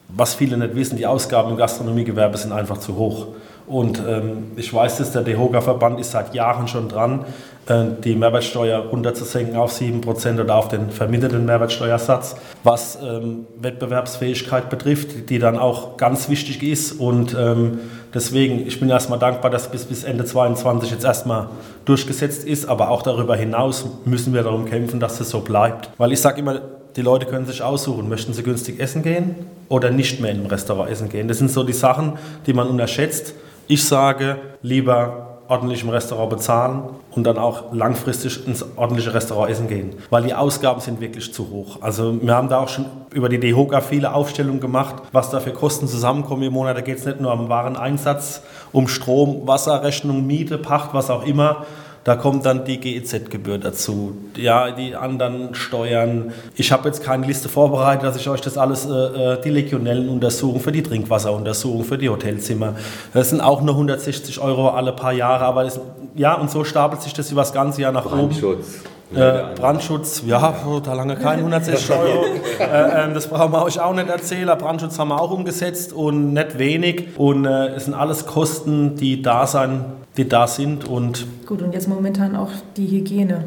was 0.09 0.35
viele 0.35 0.59
nicht 0.59 0.77
wissen, 0.77 0.99
die 0.99 1.07
Ausgaben 1.07 1.53
im 1.53 1.57
Gastronomiegewerbe 1.57 2.37
sind 2.37 2.53
einfach 2.53 2.77
zu 2.77 2.97
hoch. 2.97 3.29
Und 3.67 4.03
ähm, 4.07 4.53
ich 4.57 4.75
weiß, 4.75 4.99
dass 4.99 5.13
der 5.13 5.23
DEHOGA-Verband 5.23 5.99
ist 5.99 6.11
seit 6.11 6.35
Jahren 6.35 6.69
schon 6.69 6.91
dran, 6.91 7.25
die 7.69 8.17
Mehrwertsteuer 8.17 8.81
runterzusenken 8.81 9.55
auf 9.55 9.73
7% 9.73 10.41
oder 10.41 10.57
auf 10.57 10.67
den 10.67 10.91
verminderten 10.91 11.45
Mehrwertsteuersatz, 11.45 12.35
was 12.65 12.99
ähm, 13.01 13.47
Wettbewerbsfähigkeit 13.61 14.69
betrifft, 14.69 15.31
die 15.31 15.39
dann 15.39 15.57
auch 15.57 15.97
ganz 15.97 16.29
wichtig 16.29 16.61
ist. 16.65 16.93
Und 16.93 17.37
ähm, 17.39 17.79
deswegen, 18.13 18.67
ich 18.67 18.81
bin 18.81 18.91
erstmal 18.91 19.21
dankbar, 19.21 19.49
dass 19.53 19.71
bis, 19.71 19.85
bis 19.85 20.03
Ende 20.03 20.25
2022 20.25 20.91
jetzt 20.91 21.05
erstmal 21.05 21.51
durchgesetzt 21.85 22.45
ist, 22.45 22.69
aber 22.69 22.91
auch 22.91 23.03
darüber 23.03 23.37
hinaus 23.37 23.87
müssen 24.05 24.35
wir 24.35 24.43
darum 24.43 24.65
kämpfen, 24.65 24.99
dass 24.99 25.21
es 25.21 25.31
so 25.31 25.41
bleibt. 25.41 25.91
Weil 25.99 26.11
ich 26.11 26.21
sage 26.21 26.41
immer, 26.41 26.61
die 26.97 27.03
Leute 27.03 27.27
können 27.27 27.47
sich 27.47 27.63
aussuchen, 27.63 28.09
möchten 28.09 28.33
sie 28.33 28.43
günstig 28.43 28.81
essen 28.81 29.05
gehen 29.05 29.37
oder 29.69 29.91
nicht 29.91 30.21
mehr 30.21 30.33
in 30.33 30.39
einem 30.39 30.47
Restaurant 30.47 30.91
essen 30.91 31.09
gehen. 31.09 31.29
Das 31.29 31.39
sind 31.39 31.51
so 31.51 31.63
die 31.63 31.73
Sachen, 31.73 32.15
die 32.47 32.55
man 32.55 32.67
unterschätzt. 32.67 33.35
Ich 33.69 33.85
sage, 33.85 34.39
lieber 34.63 35.32
ordentlich 35.53 35.83
im 35.83 35.91
Restaurant 35.91 36.31
bezahlen 36.31 36.83
und 37.11 37.25
dann 37.25 37.37
auch 37.37 37.75
langfristig 37.75 38.47
ins 38.47 38.65
ordentliche 38.77 39.13
Restaurant 39.13 39.51
essen 39.51 39.69
gehen, 39.69 39.97
weil 40.09 40.23
die 40.23 40.33
Ausgaben 40.33 40.81
sind 40.81 40.99
wirklich 41.03 41.35
zu 41.35 41.51
hoch. 41.51 41.77
Also 41.83 42.19
wir 42.23 42.35
haben 42.35 42.49
da 42.49 42.59
auch 42.59 42.71
schon 42.71 42.87
über 43.13 43.29
die 43.29 43.39
DEHOGA 43.39 43.83
viele 43.83 44.15
Aufstellungen 44.15 44.61
gemacht, 44.61 44.95
was 45.13 45.29
da 45.29 45.41
für 45.41 45.53
Kosten 45.53 45.87
zusammenkommen 45.89 46.43
im 46.45 46.55
Monat. 46.55 46.79
Da 46.79 46.81
geht 46.81 46.99
es 46.99 47.05
nicht 47.05 47.21
nur 47.21 47.35
um 47.35 47.51
Wareneinsatz, 47.51 48.43
um 48.73 48.89
Strom, 48.89 49.47
Wasserrechnung, 49.47 50.27
Miete, 50.27 50.57
Pacht, 50.57 50.95
was 50.95 51.11
auch 51.11 51.27
immer, 51.27 51.67
Da 52.05 52.17
kommt 52.17 52.45
dann 52.47 52.65
die 52.65 52.79
GEZ-Gebühr 52.79 53.59
dazu, 53.59 54.17
ja, 54.37 54.73
die 54.73 54.97
anderen 54.97 55.55
Steuern. 55.55 56.33
Ich 56.57 56.73
habe 56.73 56.89
jetzt 56.89 57.05
keine 57.05 57.27
Liste 57.27 57.49
vorbereitet, 57.49 58.03
dass 58.03 58.17
ich 58.17 58.29
euch 58.29 58.41
das 58.41 58.59
alles, 58.59 58.87
äh, 58.87 58.91
äh 58.91 59.41
die 59.41 59.51
Legionellenuntersuchung 59.51 60.61
für 60.61 60.73
die 60.73 60.83
Trinkwasseruntersuchung, 60.83 61.85
für 61.85 61.99
die 61.99 62.09
Hotelzimmer. 62.09 62.75
Das 63.15 63.31
sind 63.31 63.41
auch 63.41 63.63
nur 63.63 63.75
160 63.75 64.41
Euro 64.41 64.71
alle 64.71 64.93
paar 64.93 65.13
Jahre, 65.13 65.45
aber 65.45 65.63
das, 65.63 65.81
ja, 66.17 66.35
und 66.35 66.51
so 66.51 66.65
stapelt 66.65 67.03
sich 67.03 67.13
das 67.13 67.31
über 67.31 67.43
das 67.43 67.53
ganze 67.53 67.83
Jahr 67.83 67.93
nach 67.93 68.05
Brandschutz. 68.05 68.81
Äh, 69.15 69.55
Brandschutz, 69.55 70.23
ja, 70.27 70.55
da 70.85 70.95
lange 70.95 71.17
kein 71.17 71.39
160 71.39 71.91
Euro. 71.91 72.25
äh, 72.59 73.11
äh, 73.11 73.15
das 73.15 73.27
brauchen 73.27 73.53
wir 73.53 73.63
euch 73.63 73.81
auch 73.81 73.95
nicht 73.95 74.09
erzählen. 74.09 74.47
Brandschutz 74.59 74.99
haben 74.99 75.09
wir 75.09 75.21
auch 75.21 75.31
umgesetzt 75.31 75.93
und 75.93 76.33
nicht 76.33 76.59
wenig. 76.59 77.09
Und 77.17 77.45
äh, 77.45 77.69
es 77.69 77.85
sind 77.85 77.95
alles 77.95 78.27
Kosten, 78.27 78.97
die 78.97 79.23
da 79.23 79.47
sein, 79.47 79.85
die 80.17 80.29
da 80.29 80.47
sind. 80.47 80.89
Und 80.89 81.27
Gut, 81.47 81.63
und 81.63 81.73
jetzt 81.73 81.89
momentan 81.89 82.37
auch 82.37 82.51
die 82.77 82.87
Hygiene. 82.87 83.45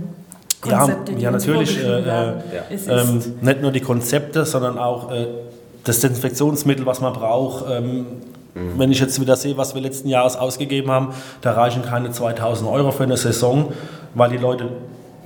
Konzepte, 0.62 1.12
ja, 1.14 1.20
ja 1.20 1.32
natürlich. 1.32 1.84
Äh, 1.84 2.00
äh, 2.00 2.06
ja. 2.06 3.02
Ähm, 3.02 3.22
nicht 3.42 3.62
nur 3.62 3.72
die 3.72 3.82
Konzepte, 3.82 4.46
sondern 4.46 4.80
auch 4.80 5.12
das 5.84 6.00
Desinfektionsmittel, 6.00 6.86
was 6.86 7.02
man 7.02 7.14
braucht. 7.14 7.66
Ähm, 7.70 8.06
Mhm. 8.56 8.80
Wenn 8.80 8.92
ich 8.92 9.00
jetzt 9.00 9.20
wieder 9.20 9.36
sehe, 9.36 9.58
was 9.58 9.76
wir 9.76 9.82
letzten 9.82 10.08
Jahres 10.08 10.38
ausgegeben 10.38 10.90
haben, 10.90 11.14
da 11.42 11.52
reichen 11.52 11.84
keine 11.84 12.12
2000 12.12 12.70
Euro 12.70 12.92
für 12.92 13.04
eine 13.04 13.18
Saison, 13.18 13.74
weil 14.14 14.30
die 14.30 14.38
Leute 14.38 14.70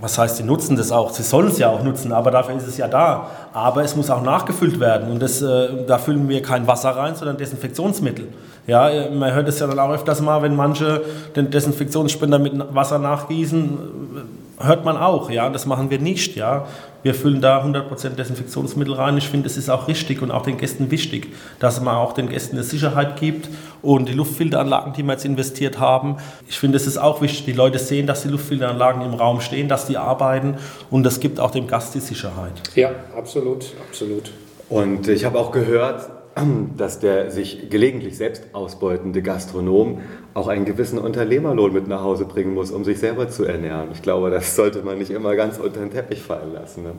was 0.02 0.18
heißt, 0.18 0.38
sie 0.38 0.44
nutzen 0.44 0.76
das 0.76 0.92
auch, 0.92 1.12
sie 1.12 1.24
sollen 1.24 1.48
es 1.48 1.58
ja 1.58 1.70
auch 1.70 1.84
nutzen, 1.84 2.12
aber 2.12 2.32
dafür 2.32 2.56
ist 2.56 2.68
es 2.68 2.78
ja 2.78 2.88
da. 2.88 3.30
Aber 3.54 3.84
es 3.84 3.96
muss 3.96 4.10
auch 4.10 4.22
nachgefüllt 4.22 4.80
werden 4.80 5.12
und 5.12 5.22
das, 5.22 5.42
äh, 5.42 5.86
da 5.86 5.98
füllen 5.98 6.30
wir 6.30 6.42
kein 6.42 6.68
Wasser 6.68 6.92
rein, 6.92 7.16
sondern 7.16 7.38
Desinfektionsmittel. 7.38 8.28
Ja, 8.68 8.90
man 9.12 9.34
hört 9.34 9.50
es 9.50 9.60
ja 9.60 9.68
dann 9.68 9.80
auch 9.80 9.92
öfters 9.92 10.22
mal, 10.22 10.42
wenn 10.42 10.56
manche 10.56 11.02
den 11.36 11.50
Desinfektionsspender 11.50 12.40
mit 12.40 12.54
Wasser 12.74 13.00
nachgießen, 13.00 13.78
hört 14.60 14.86
man 14.86 14.98
auch, 14.98 15.30
ja, 15.30 15.50
das 15.50 15.66
machen 15.66 15.90
wir 15.90 16.00
nicht, 16.00 16.36
ja. 16.36 16.68
Wir 17.02 17.16
füllen 17.16 17.40
da 17.40 17.64
100% 17.64 18.10
Desinfektionsmittel 18.16 18.94
rein. 18.94 19.18
Ich 19.18 19.30
finde, 19.30 19.48
es 19.48 19.56
ist 19.56 19.70
auch 19.70 19.88
richtig 19.88 20.22
und 20.22 20.32
auch 20.32 20.44
den 20.44 20.58
Gästen 20.58 20.92
wichtig, 20.92 21.34
dass 21.60 21.80
man 21.80 21.96
auch 21.96 22.12
den 22.12 22.28
Gästen 22.28 22.58
eine 22.58 22.64
Sicherheit 22.64 23.18
gibt 23.18 23.50
und 23.82 24.10
die 24.10 24.14
Luftfilteranlagen, 24.14 24.92
die 24.92 25.04
wir 25.04 25.14
jetzt 25.14 25.24
investiert 25.24 25.80
haben. 25.80 26.18
Ich 26.50 26.60
finde, 26.60 26.76
es 26.76 26.86
ist 26.86 26.98
auch 26.98 27.22
wichtig, 27.22 27.46
die 27.46 27.54
Leute 27.54 27.80
sehen, 27.80 28.06
dass 28.06 28.24
die 28.24 28.28
Luftfilteranlagen 28.28 29.02
im 29.02 29.14
Raum 29.14 29.40
stehen, 29.40 29.70
dass 29.70 29.88
die 29.88 29.98
arbeiten 29.98 30.56
und 30.92 31.04
das 31.04 31.22
gibt 31.22 31.40
auch 31.40 31.52
dem 31.52 31.68
Gast 31.68 31.96
die 31.96 32.02
Sicherheit. 32.02 32.52
Ja, 32.76 32.92
absolut, 33.18 33.68
absolut. 33.88 34.32
Und 34.70 35.08
ich 35.08 35.24
habe 35.24 35.40
auch 35.40 35.52
gehört, 35.52 36.10
dass 36.78 37.00
der 37.00 37.32
sich 37.32 37.70
gelegentlich 37.70 38.18
selbst 38.18 38.44
ausbeutende 38.54 39.22
Gastronom 39.22 40.02
auch 40.40 40.48
einen 40.48 40.66
gewissen 40.66 40.98
Unternehmerlohn 40.98 41.74
mit 41.74 41.88
nach 41.88 42.02
Hause 42.02 42.26
bringen 42.26 42.54
muss, 42.54 42.72
um 42.72 42.86
sich 42.86 43.00
selber 43.00 43.30
zu 43.30 43.44
ernähren. 43.44 43.90
Ich 43.94 44.02
glaube, 44.02 44.30
das 44.30 44.56
sollte 44.56 44.82
man 44.82 44.98
nicht 44.98 45.12
immer 45.12 45.36
ganz 45.36 45.60
unter 45.60 45.82
den 45.82 45.92
Teppich 45.92 46.22
fallen 46.22 46.54
lassen. 46.54 46.84
Ne? 46.84 46.92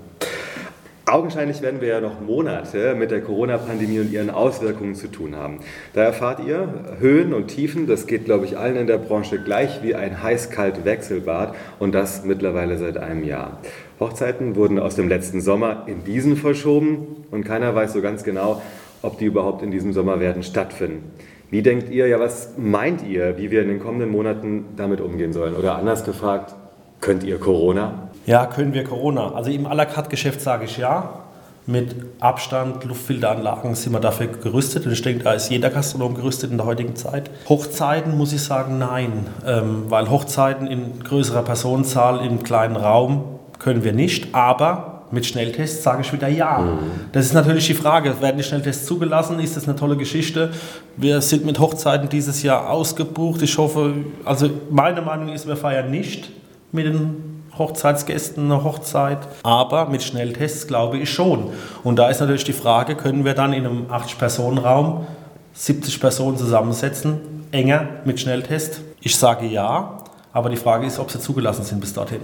Augenscheinlich 1.07 1.63
werden 1.63 1.81
wir 1.81 1.89
ja 1.89 2.01
noch 2.01 2.21
Monate 2.21 2.95
mit 2.95 3.11
der 3.11 3.23
Corona-Pandemie 3.23 3.99
und 3.99 4.13
ihren 4.13 4.31
Auswirkungen 4.31 4.95
zu 4.95 5.09
tun 5.09 5.35
haben. 5.35 5.61
Da 5.95 6.03
erfahrt 6.03 6.41
ihr 6.47 6.69
Höhen 7.01 7.33
und 7.33 7.49
Tiefen, 7.49 7.87
das 7.87 8.07
geht, 8.07 8.27
glaube 8.27 8.45
ich, 8.45 8.59
allen 8.59 8.77
in 8.77 8.87
der 8.87 8.99
Branche 8.99 9.43
gleich 9.43 9.83
wie 9.83 9.95
ein 9.95 10.23
heiß-kalt 10.23 10.85
Wechselbad 10.85 11.57
und 11.79 11.95
das 11.95 12.25
mittlerweile 12.25 12.77
seit 12.79 12.99
einem 12.99 13.25
Jahr. 13.25 13.59
Hochzeiten 13.99 14.55
wurden 14.55 14.79
aus 14.79 14.95
dem 14.95 15.09
letzten 15.09 15.41
Sommer 15.41 15.85
in 15.87 16.05
diesen 16.05 16.37
verschoben 16.37 17.25
und 17.31 17.45
keiner 17.45 17.75
weiß 17.75 17.95
so 17.95 18.03
ganz 18.03 18.23
genau, 18.23 18.63
ob 19.03 19.19
die 19.19 19.25
überhaupt 19.25 19.63
in 19.63 19.71
diesem 19.71 19.93
Sommer 19.93 20.21
werden 20.21 20.43
stattfinden. 20.43 21.11
Wie 21.51 21.63
denkt 21.63 21.91
ihr, 21.91 22.07
ja, 22.07 22.21
was 22.21 22.51
meint 22.57 23.03
ihr, 23.03 23.37
wie 23.37 23.51
wir 23.51 23.63
in 23.63 23.69
den 23.69 23.81
kommenden 23.81 24.11
Monaten 24.11 24.67
damit 24.77 25.01
umgehen 25.01 25.33
sollen? 25.33 25.57
Oder 25.57 25.77
anders 25.77 26.05
gefragt, 26.05 26.55
könnt 27.01 27.25
ihr 27.25 27.39
Corona? 27.39 28.11
Ja, 28.27 28.47
können 28.47 28.73
wir 28.73 28.85
Corona. 28.85 29.33
Also 29.35 29.51
im 29.51 29.67
à 29.67 29.75
la 29.75 29.85
carte 29.85 30.11
Geschäft 30.11 30.41
sage 30.41 30.67
ich 30.67 30.79
ja. 30.79 31.25
Mit 31.67 31.95
Abstand, 32.21 32.85
Luftfilteranlagen 32.85 33.75
sind 33.75 33.93
wir 33.93 34.01
dafür 34.01 34.29
gerüstet. 34.29 34.87
Und 34.87 34.93
ich 34.93 35.03
denke, 35.03 35.25
da 35.25 35.33
ist 35.33 35.51
jeder 35.51 35.71
Gastronom 35.71 36.15
gerüstet 36.15 36.53
in 36.53 36.57
der 36.57 36.67
heutigen 36.67 36.95
Zeit. 36.95 37.31
Hochzeiten 37.49 38.17
muss 38.17 38.33
ich 38.33 38.43
sagen, 38.43 38.79
nein. 38.79 39.27
Ähm, 39.47 39.85
weil 39.89 40.09
Hochzeiten 40.09 40.69
in 40.69 41.03
größerer 41.03 41.43
Personenzahl 41.43 42.25
im 42.25 42.43
kleinen 42.45 42.77
Raum 42.77 43.25
können 43.59 43.83
wir 43.83 43.93
nicht. 43.93 44.35
Aber 44.35 45.00
mit 45.13 45.27
Schnelltests 45.27 45.83
sage 45.83 46.03
ich 46.03 46.13
wieder 46.13 46.29
ja. 46.29 46.59
Mhm. 46.59 46.79
Das 47.13 47.27
ist 47.27 47.35
natürlich 47.35 47.67
die 47.67 47.75
Frage, 47.75 48.21
werden 48.21 48.37
die 48.37 48.43
Schnelltests 48.43 48.87
zugelassen? 48.87 49.41
Ist 49.41 49.57
das 49.57 49.65
eine 49.65 49.77
tolle 49.77 49.97
Geschichte? 49.97 50.51
Wir 50.97 51.21
sind 51.21 51.45
mit 51.45 51.59
Hochzeiten 51.59 52.09
dieses 52.09 52.43
Jahr 52.43 52.71
ausgebucht. 52.71 53.43
Ich 53.43 53.57
hoffe, 53.59 53.95
also 54.25 54.51
meine 54.71 55.03
Meinung 55.03 55.29
ist, 55.29 55.47
wir 55.47 55.57
feiern 55.57 55.91
nicht 55.91 56.31
mit 56.73 56.87
den 56.87 57.43
Hochzeitsgästen 57.59 58.45
eine 58.45 58.65
Hochzeit, 58.65 59.19
aber 59.43 59.89
mit 59.89 60.03
Schnelltests 60.03 60.67
glaube 60.67 60.99
ich 60.99 61.11
schon. 61.11 61.51
Und 61.83 61.99
da 61.99 62.09
ist 62.09 62.21
natürlich 62.21 62.45
die 62.45 62.53
Frage, 62.53 62.95
können 62.95 63.25
wir 63.25 63.35
dann 63.35 63.53
in 63.53 63.67
einem 63.67 63.87
80-Personen-Raum 63.87 65.07
70 65.53 66.01
Personen 66.01 66.37
zusammensetzen, 66.37 67.21
enger 67.51 67.89
mit 68.05 68.21
Schnelltest? 68.21 68.81
Ich 69.01 69.17
sage 69.17 69.47
ja, 69.47 69.99
aber 70.33 70.49
die 70.49 70.57
Frage 70.57 70.87
ist, 70.87 70.99
ob 70.99 71.11
sie 71.11 71.19
zugelassen 71.19 71.65
sind 71.65 71.81
bis 71.81 71.93
dorthin. 71.93 72.23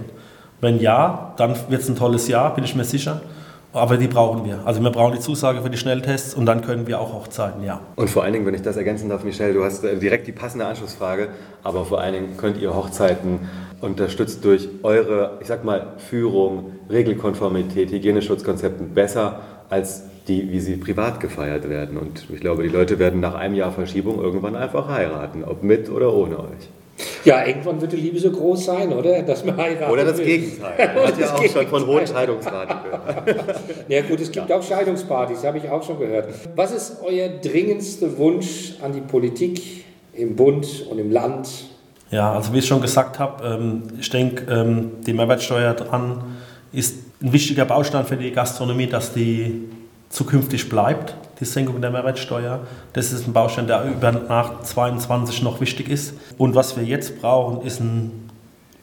Wenn 0.59 0.79
ja, 0.79 1.33
dann 1.37 1.55
wird 1.69 1.81
es 1.81 1.89
ein 1.89 1.95
tolles 1.95 2.27
Jahr, 2.27 2.55
bin 2.55 2.63
ich 2.63 2.75
mir 2.75 2.83
sicher. 2.83 3.21
Aber 3.73 3.97
die 3.97 4.07
brauchen 4.07 4.45
wir. 4.45 4.61
Also 4.65 4.81
wir 4.81 4.89
brauchen 4.89 5.13
die 5.13 5.19
Zusage 5.19 5.61
für 5.61 5.69
die 5.69 5.77
Schnelltests 5.77 6.33
und 6.33 6.45
dann 6.45 6.61
können 6.61 6.87
wir 6.87 6.99
auch 6.99 7.13
Hochzeiten, 7.13 7.63
ja. 7.63 7.81
Und 7.95 8.09
vor 8.09 8.23
allen 8.23 8.33
Dingen, 8.33 8.45
wenn 8.45 8.55
ich 8.55 8.63
das 8.63 8.75
ergänzen 8.77 9.09
darf, 9.09 9.23
Michelle, 9.23 9.53
du 9.53 9.63
hast 9.63 9.83
äh, 9.83 9.97
direkt 9.97 10.25
die 10.25 10.31
passende 10.31 10.65
Anschlussfrage, 10.65 11.29
aber 11.63 11.85
vor 11.85 11.99
allen 11.99 12.13
Dingen 12.13 12.37
könnt 12.37 12.57
ihr 12.57 12.73
Hochzeiten 12.73 13.41
unterstützt 13.81 14.43
durch 14.45 14.67
eure, 14.81 15.37
ich 15.41 15.47
sag 15.47 15.63
mal, 15.63 15.93
Führung, 15.97 16.71
Regelkonformität, 16.89 17.91
Hygieneschutzkonzepten 17.91 18.93
besser 18.95 19.41
als 19.69 20.03
die, 20.27 20.51
wie 20.51 20.59
sie 20.59 20.77
privat 20.77 21.19
gefeiert 21.19 21.69
werden. 21.69 21.97
Und 21.97 22.27
ich 22.31 22.39
glaube, 22.39 22.63
die 22.63 22.69
Leute 22.69 22.99
werden 22.99 23.19
nach 23.19 23.35
einem 23.35 23.53
Jahr 23.53 23.71
Verschiebung 23.71 24.19
irgendwann 24.19 24.55
einfach 24.55 24.87
heiraten, 24.87 25.43
ob 25.43 25.61
mit 25.61 25.89
oder 25.89 26.13
ohne 26.13 26.39
euch. 26.39 26.69
Ja, 27.23 27.45
irgendwann 27.45 27.79
wird 27.79 27.91
die 27.91 27.97
Liebe 27.97 28.19
so 28.19 28.31
groß 28.31 28.65
sein, 28.65 28.91
oder? 28.91 29.21
Dass 29.21 29.43
man 29.43 29.57
heiratet. 29.57 29.89
Oder 29.89 30.05
das 30.05 30.17
Gegenteil. 30.17 30.95
Man 30.95 31.07
hat 31.07 31.19
ja 31.19 31.33
auch 31.33 31.45
schon 31.45 31.67
von 31.67 31.85
hohen 31.85 32.07
Scheidungsraten 32.07 32.77
gehört. 32.83 33.61
ja 33.87 34.01
gut, 34.01 34.19
es 34.19 34.31
gibt 34.31 34.49
ja. 34.49 34.57
auch 34.57 34.63
Scheidungspartys, 34.63 35.43
habe 35.43 35.59
ich 35.59 35.69
auch 35.69 35.83
schon 35.83 35.99
gehört. 35.99 36.29
Was 36.55 36.71
ist 36.71 36.97
euer 37.03 37.29
dringendster 37.29 38.17
Wunsch 38.17 38.75
an 38.81 38.93
die 38.93 39.01
Politik 39.01 39.85
im 40.13 40.35
Bund 40.35 40.85
und 40.89 40.97
im 40.97 41.11
Land? 41.11 41.47
Ja, 42.09 42.33
also 42.33 42.53
wie 42.53 42.59
ich 42.59 42.67
schon 42.67 42.81
gesagt 42.81 43.19
habe, 43.19 43.45
ähm, 43.45 43.83
ich 43.99 44.09
denke, 44.09 44.51
ähm, 44.51 44.91
die 45.05 45.13
Mehrwertsteuer 45.13 45.73
dran 45.73 46.23
ist 46.71 46.95
ein 47.21 47.33
wichtiger 47.33 47.65
Baustein 47.65 48.05
für 48.05 48.17
die 48.17 48.31
Gastronomie, 48.31 48.87
dass 48.87 49.13
die 49.13 49.69
zukünftig 50.09 50.69
bleibt, 50.69 51.15
die 51.39 51.45
Senkung 51.45 51.81
der 51.81 51.91
Mehrwertsteuer. 51.91 52.61
Das 52.93 53.11
ist 53.11 53.27
ein 53.27 53.33
Baustein, 53.33 53.67
der 53.67 53.83
über 53.83 54.11
nach 54.11 54.63
22 54.63 55.43
noch 55.43 55.61
wichtig 55.61 55.89
ist. 55.89 56.13
Und 56.37 56.55
was 56.55 56.77
wir 56.77 56.83
jetzt 56.83 57.21
brauchen, 57.21 57.65
ist, 57.65 57.79
ein, 57.79 58.29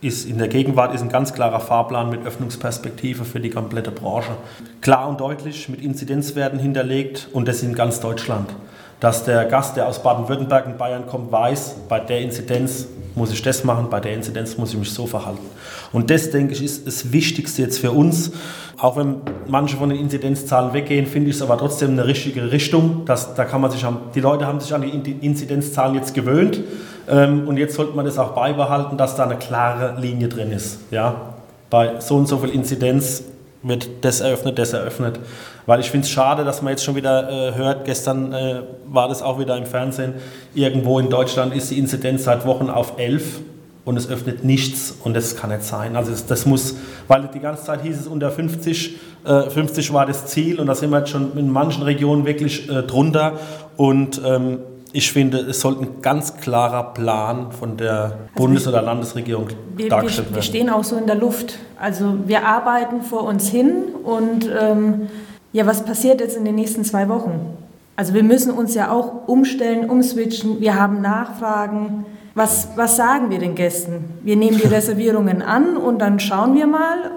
ist 0.01 0.27
in 0.29 0.39
der 0.39 0.49
Gegenwart 0.49 0.95
ist 0.95 1.03
ein 1.03 1.09
ganz 1.09 1.33
klarer 1.33 1.61
Fahrplan 1.61 2.11
mit 2.11 2.25
Öffnungsperspektive 2.27 3.25
für 3.25 3.41
die 3.41 3.51
komplette 3.51 3.91
Branche. 3.91 4.33
Klar 4.81 5.09
und 5.09 5.21
deutlich 5.21 5.69
mit 5.69 5.83
Inzidenzwerten 5.83 6.59
hinterlegt 6.59 7.29
und 7.33 7.49
das 7.49 7.63
in 7.63 7.75
ganz 7.75 8.01
Deutschland. 8.01 8.55
Dass 9.01 9.25
der 9.25 9.45
Gast, 9.47 9.77
der 9.77 9.89
aus 9.89 10.03
Baden-Württemberg 10.03 10.67
und 10.67 10.79
Bayern 10.79 11.07
kommt, 11.07 11.33
weiß, 11.33 11.77
bei 11.89 12.01
der 12.01 12.21
Inzidenz 12.21 12.87
muss 13.15 13.33
ich 13.33 13.43
das 13.43 13.65
machen, 13.65 13.89
bei 13.91 14.01
der 14.01 14.15
Inzidenz 14.15 14.59
muss 14.59 14.73
ich 14.73 14.79
mich 14.79 14.91
so 14.91 15.07
verhalten. 15.07 15.47
Und 15.93 16.11
das, 16.11 16.31
denke 16.31 16.53
ich, 16.53 16.63
ist 16.63 16.87
das 16.87 17.13
Wichtigste 17.13 17.63
jetzt 17.63 17.79
für 17.79 17.93
uns. 17.93 18.33
Auch 18.79 18.97
wenn 18.97 19.17
manche 19.47 19.77
von 19.77 19.89
den 19.89 19.99
Inzidenzzahlen 19.99 20.73
weggehen, 20.73 21.07
finde 21.07 21.31
ich 21.31 21.37
es 21.37 21.43
aber 21.43 21.57
trotzdem 21.57 21.93
eine 21.93 22.07
richtige 22.07 22.51
Richtung. 22.51 23.03
Das, 23.07 23.35
da 23.35 23.45
kann 23.45 23.61
man 23.61 23.71
sich, 23.71 23.87
die 24.15 24.21
Leute 24.21 24.47
haben 24.47 24.61
sich 24.61 24.75
an 24.75 24.83
die 24.83 25.13
Inzidenzzahlen 25.13 25.95
jetzt 25.95 26.15
gewöhnt 26.15 26.61
ähm, 27.09 27.47
und 27.47 27.57
jetzt 27.57 27.77
sollte 27.77 27.95
man 27.95 28.05
das 28.05 28.19
auch 28.19 28.33
beibehalten, 28.33 28.97
dass 28.97 29.15
da 29.15 29.25
eine 29.25 29.37
klare 29.37 30.01
Linie 30.01 30.29
drin 30.29 30.51
ist. 30.51 30.81
Ja? 30.91 31.35
Bei 31.71 32.01
so 32.01 32.17
und 32.17 32.27
so 32.27 32.39
viel 32.39 32.51
Inzidenz 32.51 33.23
wird 33.65 33.89
das 34.03 34.21
eröffnet, 34.21 34.59
das 34.59 34.73
eröffnet. 34.73 35.19
Weil 35.67 35.81
ich 35.81 35.91
finde 35.91 36.05
es 36.05 36.11
schade, 36.11 36.45
dass 36.45 36.63
man 36.63 36.73
jetzt 36.73 36.85
schon 36.85 36.95
wieder 36.95 37.29
äh, 37.29 37.55
hört, 37.55 37.85
gestern 37.85 38.33
äh, 38.33 38.61
war 38.87 39.09
das 39.09 39.23
auch 39.23 39.41
wieder 39.41 39.57
im 39.57 39.67
Fernsehen, 39.67 40.15
irgendwo 40.55 41.01
in 41.01 41.09
Deutschland 41.09 41.55
ist 41.55 41.71
die 41.71 41.79
Inzidenz 41.79 42.25
seit 42.25 42.47
Wochen 42.47 42.71
auf 42.71 42.99
11 42.99 43.41
und 43.85 43.97
es 43.97 44.09
öffnet 44.09 44.45
nichts 44.45 44.95
und 45.03 45.15
das 45.15 45.37
kann 45.37 45.51
nicht 45.51 45.63
sein. 45.63 45.97
Also 45.97 46.11
das, 46.11 46.27
das 46.27 46.47
muss, 46.47 46.77
weil 47.09 47.29
die 47.35 47.41
ganze 47.41 47.65
Zeit 47.65 47.83
hieß 47.83 48.01
es 48.01 48.07
unter 48.07 48.31
50, 48.31 48.97
äh, 49.25 49.51
50 49.51 49.93
war 49.93 50.07
das 50.07 50.27
Ziel 50.27 50.61
und 50.61 50.67
da 50.67 50.75
sind 50.75 50.91
wir 50.91 50.99
jetzt 50.99 51.11
schon 51.11 51.37
in 51.37 51.51
manchen 51.51 51.83
Regionen 51.83 52.25
wirklich 52.25 52.69
äh, 52.69 52.83
drunter 52.83 53.35
und 53.77 54.21
ähm, 54.25 54.59
ich 54.95 55.11
finde, 55.11 55.39
es 55.39 55.61
sollte 55.61 55.83
ein 55.83 56.03
ganz 56.03 56.37
klarer 56.37 56.95
Plan 56.95 57.51
von 57.51 57.77
der 57.77 58.01
also 58.01 58.15
Bundes- 58.37 58.69
oder 58.69 58.81
Landesregierung 58.81 59.49
wir, 59.75 59.89
dargestellt 59.89 60.29
werden. 60.29 60.37
Wir 60.37 60.43
stehen 60.43 60.71
auch 60.71 60.85
so 60.85 60.97
in 60.97 61.07
der 61.07 61.17
Luft. 61.17 61.59
Also 61.77 62.17
wir 62.27 62.47
arbeiten 62.47 63.03
vor 63.03 63.25
uns 63.25 63.49
hin 63.49 63.87
und 64.05 64.49
ähm, 64.57 65.09
ja, 65.53 65.67
was 65.67 65.85
passiert 65.85 66.21
jetzt 66.21 66.37
in 66.37 66.45
den 66.45 66.55
nächsten 66.55 66.85
zwei 66.85 67.09
Wochen? 67.09 67.57
Also 67.97 68.15
wir 68.15 68.23
müssen 68.23 68.53
uns 68.53 68.77
ja 68.77 68.93
auch 68.93 69.27
umstellen, 69.27 69.91
umswitchen. 69.91 70.61
Wir 70.61 70.79
haben 70.81 71.03
Nachfragen. 71.03 72.07
Was, 72.37 72.69
was 72.77 72.97
sagen 72.97 73.31
wir 73.31 73.41
den 73.41 73.57
Gästen? 73.57 74.05
Wir 74.23 74.37
nehmen 74.37 74.59
die 74.59 74.69
Reservierungen 74.75 75.43
an 75.43 75.77
und 75.77 75.99
dann 75.99 76.21
schauen 76.21 76.55
wir 76.55 76.69
mal. 76.69 77.11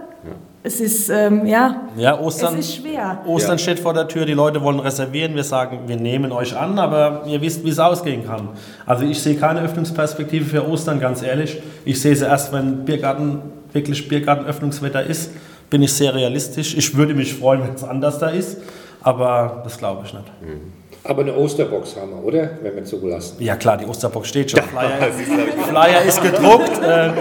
Es 0.63 0.82
ist, 0.82 1.10
ähm, 1.10 1.46
ja, 1.46 1.88
Ja, 1.96 2.20
Ostern, 2.20 2.56
es 2.58 2.70
ist 2.70 2.76
schwer. 2.78 3.20
Ostern 3.26 3.54
Ja. 3.54 3.58
steht 3.60 3.80
vor 3.80 3.93
der 3.93 4.08
Tür, 4.08 4.26
die 4.26 4.34
Leute 4.34 4.62
wollen 4.62 4.80
reservieren. 4.80 5.36
Wir 5.36 5.43
sagen, 5.43 5.82
wir 5.88 5.96
nehmen 5.96 6.32
euch 6.32 6.58
an, 6.58 6.78
aber 6.80 7.24
ihr 7.28 7.39
wisst, 7.41 7.63
wie 7.63 7.70
es 7.70 7.80
ausgehen 7.80 8.26
kann. 8.26 8.50
Also 8.86 9.06
ich 9.06 9.22
sehe 9.22 9.36
keine 9.36 9.62
Öffnungsperspektive 9.62 10.43
für 10.46 10.67
Ostern, 10.67 11.00
ganz 11.00 11.22
ehrlich. 11.22 11.62
Ich 11.86 12.02
sehe 12.02 12.15
sie 12.15 12.26
erst, 12.26 12.52
wenn 12.52 12.84
Biergarten, 12.86 13.41
wirklich 13.72 14.08
Biergartenöffnungswetter 14.10 15.04
ist, 15.04 15.32
bin 15.70 15.84
ich 15.84 15.93
sehr 15.93 16.13
realistisch. 16.15 16.76
Ich 16.76 16.96
würde 16.98 17.13
mich 17.13 17.34
freuen, 17.36 17.62
wenn 17.63 17.76
es 17.76 17.84
anders 17.84 18.20
da 18.20 18.28
ist, 18.30 18.58
aber 19.01 19.62
das 19.63 19.77
glaube 19.77 20.03
ich 20.05 20.13
nicht. 20.13 20.25
Aber 21.03 21.21
eine 21.21 21.33
Osterbox 21.38 21.95
haben 21.95 22.10
wir, 22.12 22.23
oder? 22.25 22.49
Wenn 22.62 22.75
wir 22.75 22.83
zugelassen. 22.83 23.38
Ja 23.39 23.55
klar, 23.55 23.77
die 23.77 23.86
Osterbox 23.86 24.27
steht 24.27 24.51
schon. 24.51 24.60
Flyer, 24.63 25.12
Flyer 25.69 26.01
ist 26.01 26.21
gedruckt. 26.21 26.81
Äh, 26.83 27.12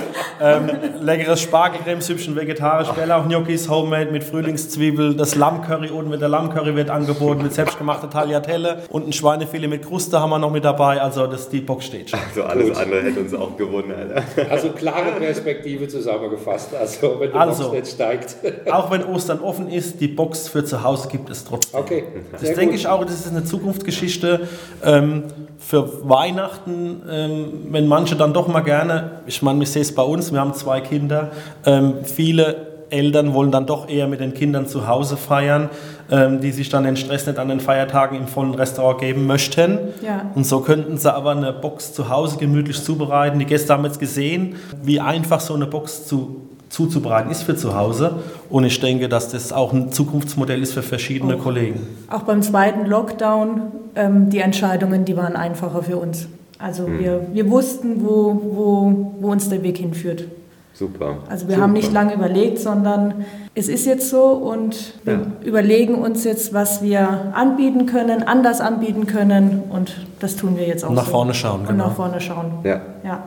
ähm, 0.40 0.70
leckeres 1.00 1.40
Spargelcremesüppchen, 1.42 2.34
vegetarisch, 2.34 2.88
Bärlauch-Gnocchis, 2.88 3.68
Homemade 3.68 4.10
mit 4.10 4.24
Frühlingszwiebel. 4.24 5.14
Das 5.14 5.36
Lammcurry 5.36 5.90
unten 5.90 6.10
mit 6.10 6.20
der 6.20 6.28
Lammcurry 6.28 6.74
wird 6.74 6.90
angeboten 6.90 7.42
mit 7.42 7.54
selbstgemachte 7.54 8.10
Tagliatelle. 8.10 8.82
Und 8.88 9.06
ein 9.06 9.12
Schweinefilet 9.12 9.68
mit 9.68 9.86
Kruste 9.86 10.20
haben 10.20 10.30
wir 10.30 10.38
noch 10.40 10.50
mit 10.50 10.64
dabei. 10.64 11.00
Also 11.00 11.28
das, 11.28 11.48
die 11.48 11.60
Box 11.60 11.86
steht 11.86 12.10
schon. 12.10 12.18
Also 12.28 12.42
alles 12.42 12.76
andere 12.76 13.02
hätte 13.02 13.20
uns 13.20 13.34
auch 13.34 13.56
gewundert. 13.56 14.22
Also 14.50 14.70
klare 14.70 15.12
Perspektive 15.18 15.86
zusammengefasst. 15.86 16.74
Also 16.74 17.20
wenn 17.20 17.30
die 17.30 17.36
Also. 17.36 17.64
Box 17.64 17.74
nicht 17.76 17.86
steigt. 17.92 18.36
Auch 18.70 18.90
wenn 18.90 19.04
Ostern 19.04 19.40
offen 19.40 19.68
ist, 19.70 20.00
die 20.00 20.08
Box 20.08 20.48
für 20.48 20.64
zu 20.64 20.82
Hause 20.82 21.08
gibt 21.08 21.30
es 21.30 21.44
trotzdem. 21.44 21.65
Okay. 21.72 22.04
Das 22.32 22.40
sehr 22.40 22.54
denke 22.54 22.72
gut. 22.72 22.80
ich 22.80 22.86
auch, 22.86 23.04
das 23.04 23.14
ist 23.14 23.28
eine 23.28 23.44
Zukunftsgeschichte 23.44 24.48
ähm, 24.84 25.24
für 25.58 26.08
Weihnachten, 26.08 27.02
ähm, 27.10 27.48
wenn 27.70 27.88
manche 27.88 28.16
dann 28.16 28.32
doch 28.32 28.48
mal 28.48 28.60
gerne, 28.60 29.22
ich 29.26 29.42
meine, 29.42 29.58
wir 29.60 29.66
sehen 29.66 29.82
es 29.82 29.94
bei 29.94 30.02
uns, 30.02 30.32
wir 30.32 30.40
haben 30.40 30.54
zwei 30.54 30.80
Kinder, 30.80 31.30
ähm, 31.64 32.04
viele 32.04 32.76
Eltern 32.90 33.34
wollen 33.34 33.50
dann 33.50 33.66
doch 33.66 33.88
eher 33.88 34.06
mit 34.06 34.20
den 34.20 34.34
Kindern 34.34 34.66
zu 34.66 34.86
Hause 34.86 35.16
feiern, 35.16 35.70
ähm, 36.10 36.40
die 36.40 36.52
sich 36.52 36.68
dann 36.68 36.84
den 36.84 36.96
Stress 36.96 37.26
nicht 37.26 37.38
an 37.38 37.48
den 37.48 37.60
Feiertagen 37.60 38.16
im 38.16 38.28
vollen 38.28 38.54
Restaurant 38.54 39.00
geben 39.00 39.26
möchten. 39.26 39.78
Ja. 40.02 40.30
Und 40.34 40.44
so 40.44 40.60
könnten 40.60 40.96
sie 40.98 41.12
aber 41.12 41.32
eine 41.32 41.52
Box 41.52 41.92
zu 41.92 42.08
Hause 42.08 42.38
gemütlich 42.38 42.82
zubereiten. 42.82 43.38
Die 43.38 43.44
Gäste 43.44 43.72
haben 43.72 43.84
jetzt 43.84 43.98
gesehen, 43.98 44.56
wie 44.82 45.00
einfach 45.00 45.40
so 45.40 45.54
eine 45.54 45.66
Box 45.66 46.06
zu, 46.06 46.42
zuzubereiten 46.68 47.30
ist 47.30 47.42
für 47.42 47.56
zu 47.56 47.76
Hause. 47.76 48.16
Und 48.50 48.64
ich 48.64 48.78
denke, 48.80 49.08
dass 49.08 49.28
das 49.30 49.52
auch 49.52 49.72
ein 49.72 49.92
Zukunftsmodell 49.92 50.62
ist 50.62 50.72
für 50.74 50.82
verschiedene 50.82 51.36
Kollegen. 51.36 51.80
Auch 52.10 52.22
beim 52.22 52.42
zweiten 52.42 52.86
Lockdown, 52.86 53.60
ähm, 53.94 54.30
die 54.30 54.38
Entscheidungen, 54.40 55.04
die 55.04 55.16
waren 55.16 55.36
einfacher 55.36 55.82
für 55.82 55.96
uns. 55.96 56.26
Also 56.58 56.86
wir, 56.88 57.26
wir 57.32 57.50
wussten, 57.50 58.02
wo, 58.02 58.40
wo, 58.42 59.12
wo 59.20 59.30
uns 59.30 59.48
der 59.48 59.62
Weg 59.62 59.78
hinführt. 59.78 60.24
Super. 60.72 61.18
Also 61.30 61.46
wir 61.48 61.54
Super. 61.54 61.62
haben 61.64 61.72
nicht 61.72 61.92
lange 61.92 62.12
überlegt, 62.14 62.58
sondern 62.58 63.24
es 63.54 63.68
ist 63.68 63.86
jetzt 63.86 64.10
so 64.10 64.24
und 64.24 64.94
wir 65.04 65.14
Ja. 65.14 65.20
überlegen 65.42 65.94
uns 65.94 66.24
jetzt, 66.24 66.52
was 66.52 66.82
wir 66.82 67.32
anbieten 67.34 67.86
können, 67.86 68.22
anders 68.22 68.60
anbieten 68.60 69.06
können 69.06 69.62
und 69.70 69.96
das 70.20 70.36
tun 70.36 70.56
wir 70.58 70.66
jetzt 70.66 70.84
auch 70.84 70.90
Und 70.90 70.96
nach 70.96 71.06
so. 71.06 71.12
vorne 71.12 71.32
schauen, 71.32 71.60
Und 71.60 71.68
genau. 71.68 71.86
nach 71.86 71.94
vorne 71.94 72.20
schauen. 72.20 72.52
Ja. 72.64 72.80
ja. 73.04 73.22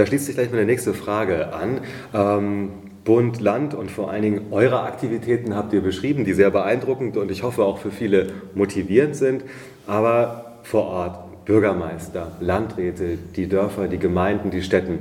Da 0.00 0.06
schließt 0.06 0.24
sich 0.24 0.34
gleich 0.34 0.50
meine 0.50 0.64
nächste 0.64 0.94
Frage 0.94 1.52
an. 1.52 1.82
Ähm, 2.14 2.70
Bund, 3.04 3.38
Land 3.38 3.74
und 3.74 3.90
vor 3.90 4.10
allen 4.10 4.22
Dingen 4.22 4.46
eure 4.50 4.80
Aktivitäten 4.80 5.54
habt 5.54 5.74
ihr 5.74 5.82
beschrieben, 5.82 6.24
die 6.24 6.32
sehr 6.32 6.50
beeindruckend 6.50 7.18
und 7.18 7.30
ich 7.30 7.42
hoffe 7.42 7.64
auch 7.64 7.76
für 7.76 7.90
viele 7.90 8.28
motivierend 8.54 9.14
sind. 9.14 9.44
Aber 9.86 10.56
vor 10.62 10.86
Ort, 10.86 11.44
Bürgermeister, 11.44 12.32
Landräte, 12.40 13.18
die 13.36 13.46
Dörfer, 13.46 13.88
die 13.88 13.98
Gemeinden, 13.98 14.50
die 14.50 14.62
Städten, 14.62 15.00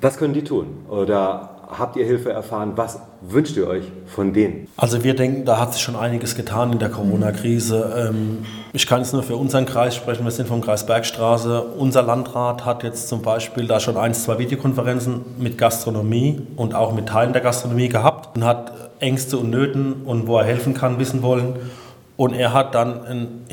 was 0.00 0.18
können 0.18 0.34
die 0.34 0.44
tun? 0.44 0.68
Oder 0.88 1.51
habt 1.78 1.96
ihr 1.96 2.04
Hilfe 2.04 2.30
erfahren? 2.32 2.72
Was 2.76 2.98
wünscht 3.20 3.56
ihr 3.56 3.66
euch 3.66 3.84
von 4.06 4.32
denen? 4.32 4.68
Also 4.76 5.02
wir 5.04 5.14
denken, 5.14 5.44
da 5.44 5.58
hat 5.58 5.72
sich 5.72 5.82
schon 5.82 5.96
einiges 5.96 6.34
getan 6.34 6.72
in 6.72 6.78
der 6.78 6.90
Corona-Krise. 6.90 8.10
Ähm, 8.10 8.44
Ich 8.72 8.86
kann 8.86 9.00
jetzt 9.00 9.12
nur 9.12 9.22
für 9.22 9.36
unseren 9.36 9.66
Kreis 9.66 9.94
sprechen, 9.94 10.24
wir 10.24 10.30
sind 10.30 10.48
vom 10.48 10.60
Kreis 10.60 10.86
Bergstraße. 10.86 11.62
Unser 11.78 12.02
Landrat 12.02 12.64
hat 12.64 12.82
jetzt 12.82 13.08
zum 13.08 13.22
Beispiel 13.22 13.66
da 13.66 13.80
schon 13.80 13.96
ein, 13.96 14.14
zwei 14.14 14.38
Videokonferenzen 14.38 15.20
mit 15.38 15.58
Gastronomie 15.58 16.40
und 16.56 16.74
auch 16.74 16.92
mit 16.92 17.08
Teilen 17.08 17.32
der 17.32 17.42
Gastronomie 17.42 17.88
gehabt 17.88 18.36
und 18.36 18.44
hat 18.44 18.72
Ängste 19.00 19.36
und 19.36 19.50
Nöten 19.50 20.02
und 20.04 20.26
wo 20.26 20.38
er 20.38 20.44
helfen 20.44 20.74
kann, 20.74 20.98
wissen 20.98 21.22
wollen. 21.22 21.56
Und 22.16 22.34
er 22.34 22.52
hat 22.52 22.74
dann 22.74 23.04
ein 23.04 23.44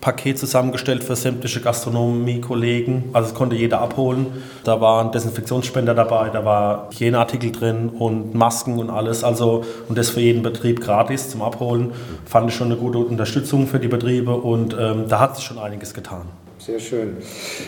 Hygienepaket 0.00 0.38
zusammengestellt 0.38 1.04
für 1.04 1.14
sämtliche 1.14 1.60
Gastronomie-Kollegen. 1.60 3.10
Also 3.12 3.28
es 3.28 3.34
konnte 3.34 3.54
jeder 3.56 3.80
abholen. 3.80 4.26
Da 4.64 4.80
waren 4.80 5.12
Desinfektionsspender 5.12 5.94
dabei, 5.94 6.30
da 6.30 6.44
war 6.44 6.90
Hygieneartikel 6.90 7.52
drin 7.52 7.90
und 7.90 8.34
Masken 8.34 8.78
und 8.78 8.90
alles. 8.90 9.24
Also 9.24 9.64
und 9.88 9.98
das 9.98 10.10
für 10.10 10.20
jeden 10.20 10.42
Betrieb 10.42 10.80
gratis 10.80 11.30
zum 11.30 11.42
Abholen. 11.42 11.92
Fand 12.24 12.50
ich 12.50 12.56
schon 12.56 12.68
eine 12.68 12.76
gute 12.76 12.98
Unterstützung 12.98 13.66
für 13.66 13.78
die 13.78 13.88
Betriebe 13.88 14.34
und 14.34 14.74
ähm, 14.78 15.06
da 15.08 15.20
hat 15.20 15.36
sich 15.36 15.44
schon 15.44 15.58
einiges 15.58 15.94
getan. 15.94 16.22
Sehr 16.58 16.80
schön. 16.80 17.16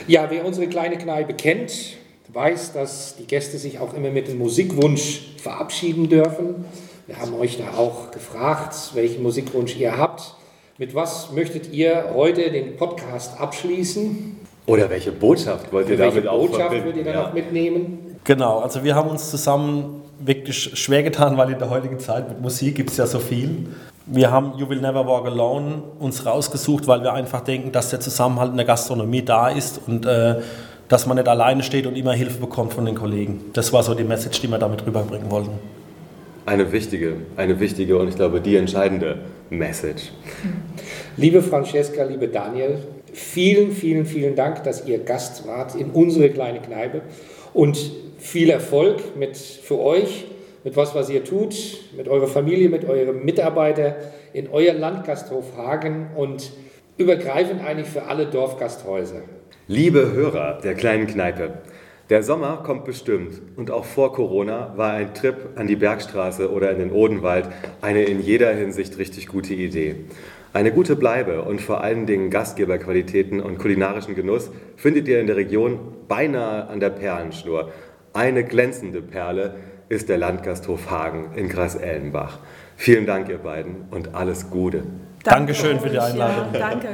Ja, 0.07 0.27
wer 0.31 0.45
unsere 0.45 0.69
kleine 0.69 0.99
Kneipe 0.99 1.35
kennt, 1.35 1.73
weiß, 2.33 2.73
dass 2.73 3.17
die 3.17 3.27
Gäste 3.27 3.59
sich 3.59 3.79
auch 3.79 3.95
immer 3.95 4.11
mit 4.11 4.29
dem 4.29 4.39
Musikwunsch 4.39 5.21
verabschieden 5.37 6.09
dürfen. 6.09 6.65
Wir 7.07 7.19
haben 7.19 7.35
euch 7.35 7.59
da 7.59 7.77
auch 7.77 8.11
gefragt, 8.11 8.75
welchen 8.95 9.23
Musikwunsch 9.23 9.77
ihr 9.77 9.99
habt. 9.99 10.37
Mit 10.83 10.97
was 10.97 11.31
möchtet 11.31 11.73
ihr 11.73 12.07
heute 12.13 12.51
den 12.51 12.77
Podcast 12.77 13.41
abschließen? 13.41 14.35
Oder 14.67 14.91
welche 14.91 15.13
Botschaft 15.13 15.73
wollt 15.73 15.89
ihr 15.89 15.97
damit 15.97 16.27
auch 16.27 16.41
Botschaft 16.41 16.61
verbinden? 16.61 16.85
würdet 16.87 16.97
ihr 16.97 17.05
dann 17.05 17.15
Ja. 17.15 17.23
noch 17.29 17.33
mitnehmen? 17.33 18.17
Genau, 18.25 18.59
also 18.59 18.83
wir 18.83 18.97
haben 18.97 19.09
uns 19.09 19.31
zusammen 19.31 20.03
wirklich 20.19 20.77
schwer 20.77 21.05
getan, 21.05 21.37
weil 21.37 21.53
in 21.53 21.61
der 21.61 21.71
heutigen 21.71 22.01
Zeit 22.01 22.29
mit 22.29 22.41
Musik 22.41 22.75
gibt 22.75 22.91
es 22.91 22.97
ja 22.97 23.07
so 23.07 23.21
viel. 23.21 23.69
Wir 24.07 24.33
haben 24.33 24.55
You 24.59 24.69
Will 24.69 24.81
Never 24.81 25.07
Walk 25.07 25.27
Alone 25.27 25.85
uns 26.01 26.27
rausgesucht, 26.27 26.89
weil 26.89 27.01
wir 27.05 27.13
einfach 27.13 27.43
denken, 27.43 27.71
dass 27.71 27.91
der 27.91 28.01
Zusammenhalt 28.01 28.51
in 28.51 28.57
der 28.57 28.67
Gastronomie 28.67 29.23
da 29.23 29.51
ist 29.51 29.81
und 29.87 30.05
äh, 30.05 30.41
dass 30.89 31.07
man 31.07 31.17
nicht 31.17 31.29
alleine 31.29 31.63
steht 31.63 31.87
und 31.87 31.95
immer 31.95 32.15
Hilfe 32.15 32.41
bekommt 32.41 32.75
von 32.75 32.87
den 32.87 32.97
Kollegen. 32.97 33.41
Das 33.53 33.73
war 33.73 33.85
so 33.85 33.95
die 33.95 34.03
Message, 34.03 34.41
die 34.41 34.49
wir 34.49 34.59
damit 34.59 34.85
rüberbringen 34.85 35.31
wollten. 35.31 35.53
Eine 36.45 36.73
wichtige, 36.73 37.19
eine 37.37 37.61
wichtige 37.61 37.97
und 37.99 38.09
ich 38.09 38.17
glaube 38.17 38.41
die 38.41 38.57
entscheidende 38.57 39.19
Message. 39.59 40.11
Liebe 41.17 41.43
Francesca, 41.43 42.05
liebe 42.05 42.29
Daniel, 42.29 42.79
vielen, 43.13 43.73
vielen, 43.73 44.07
vielen 44.07 44.35
Dank, 44.35 44.65
dass 44.65 44.87
ihr 44.87 44.99
Gast 44.99 45.47
wart 45.47 45.75
in 45.75 45.91
unsere 45.91 46.31
kleine 46.31 46.61
Kneipe 46.61 47.03
und 47.53 47.79
viel 48.19 48.51
Erfolg 48.51 49.17
mit 49.17 49.37
für 49.37 49.79
euch, 49.79 50.27
mit 50.65 50.77
was, 50.77 50.95
was 50.95 51.11
ihr 51.11 51.25
tut, 51.25 51.55
mit 51.97 52.09
eurer 52.09 52.29
Familie, 52.29 52.69
mit 52.69 52.85
eurem 52.89 53.25
Mitarbeiter 53.25 53.97
in 54.33 54.49
euer 54.49 54.75
Landgasthof 54.75 55.57
Hagen 55.57 56.11
und 56.17 56.53
übergreifend 56.97 57.65
eigentlich 57.65 57.89
für 57.89 58.05
alle 58.05 58.27
Dorfgasthäuser. 58.27 59.23
Liebe 59.69 60.13
Hörer 60.13 60.61
der 60.63 60.75
kleinen 60.75 61.07
Kneipe, 61.07 61.53
der 62.13 62.23
Sommer 62.23 62.59
kommt 62.63 62.85
bestimmt 62.85 63.41
und 63.57 63.71
auch 63.71 63.87
vor 63.87 64.13
Corona 64.13 64.75
war 64.77 64.93
ein 64.93 65.15
Trip 65.15 65.35
an 65.57 65.67
die 65.67 65.77
Bergstraße 65.77 66.53
oder 66.53 66.71
in 66.71 66.79
den 66.79 66.93
Odenwald 66.93 67.49
eine 67.81 68.03
in 68.03 68.21
jeder 68.21 68.53
Hinsicht 68.53 68.99
richtig 68.99 69.29
gute 69.29 69.55
Idee. 69.55 69.97
Eine 70.53 70.73
gute 70.73 70.95
Bleibe 70.95 71.41
und 71.41 71.63
vor 71.63 71.81
allen 71.81 72.05
Dingen 72.05 72.29
Gastgeberqualitäten 72.29 73.41
und 73.41 73.59
kulinarischen 73.59 74.15
Genuss 74.15 74.51
findet 74.77 75.09
ihr 75.09 75.21
in 75.21 75.27
der 75.27 75.37
Region 75.37 75.79
beinahe 76.07 76.69
an 76.69 76.81
der 76.81 76.91
Perlenschnur. 76.91 77.73
Eine 78.13 78.45
glänzende 78.45 79.01
Perle 79.01 79.55
ist 79.89 80.11
der 80.11 80.19
Landgasthof 80.19 80.91
Hagen 80.91 81.31
in 81.35 81.49
Gras-Ellenbach. 81.49 82.41
Vielen 82.77 83.07
Dank, 83.07 83.31
ihr 83.31 83.39
beiden, 83.39 83.87
und 83.91 84.15
alles 84.15 84.51
Gute. 84.51 84.83
Dankeschön 85.25 85.81
für 85.81 85.89
die 85.89 85.99
Einladung. 85.99 86.53
Ja, 86.53 86.59
danke. 86.59 86.89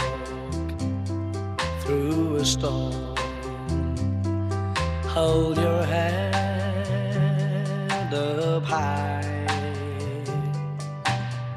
through 1.86 2.38
a 2.38 2.45
storm, 2.45 2.93
hold 5.13 5.58
your 5.58 5.84
head 5.86 6.32
up 8.13 8.63
high 8.63 9.11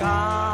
Walk 0.00 0.08
on 0.08 0.49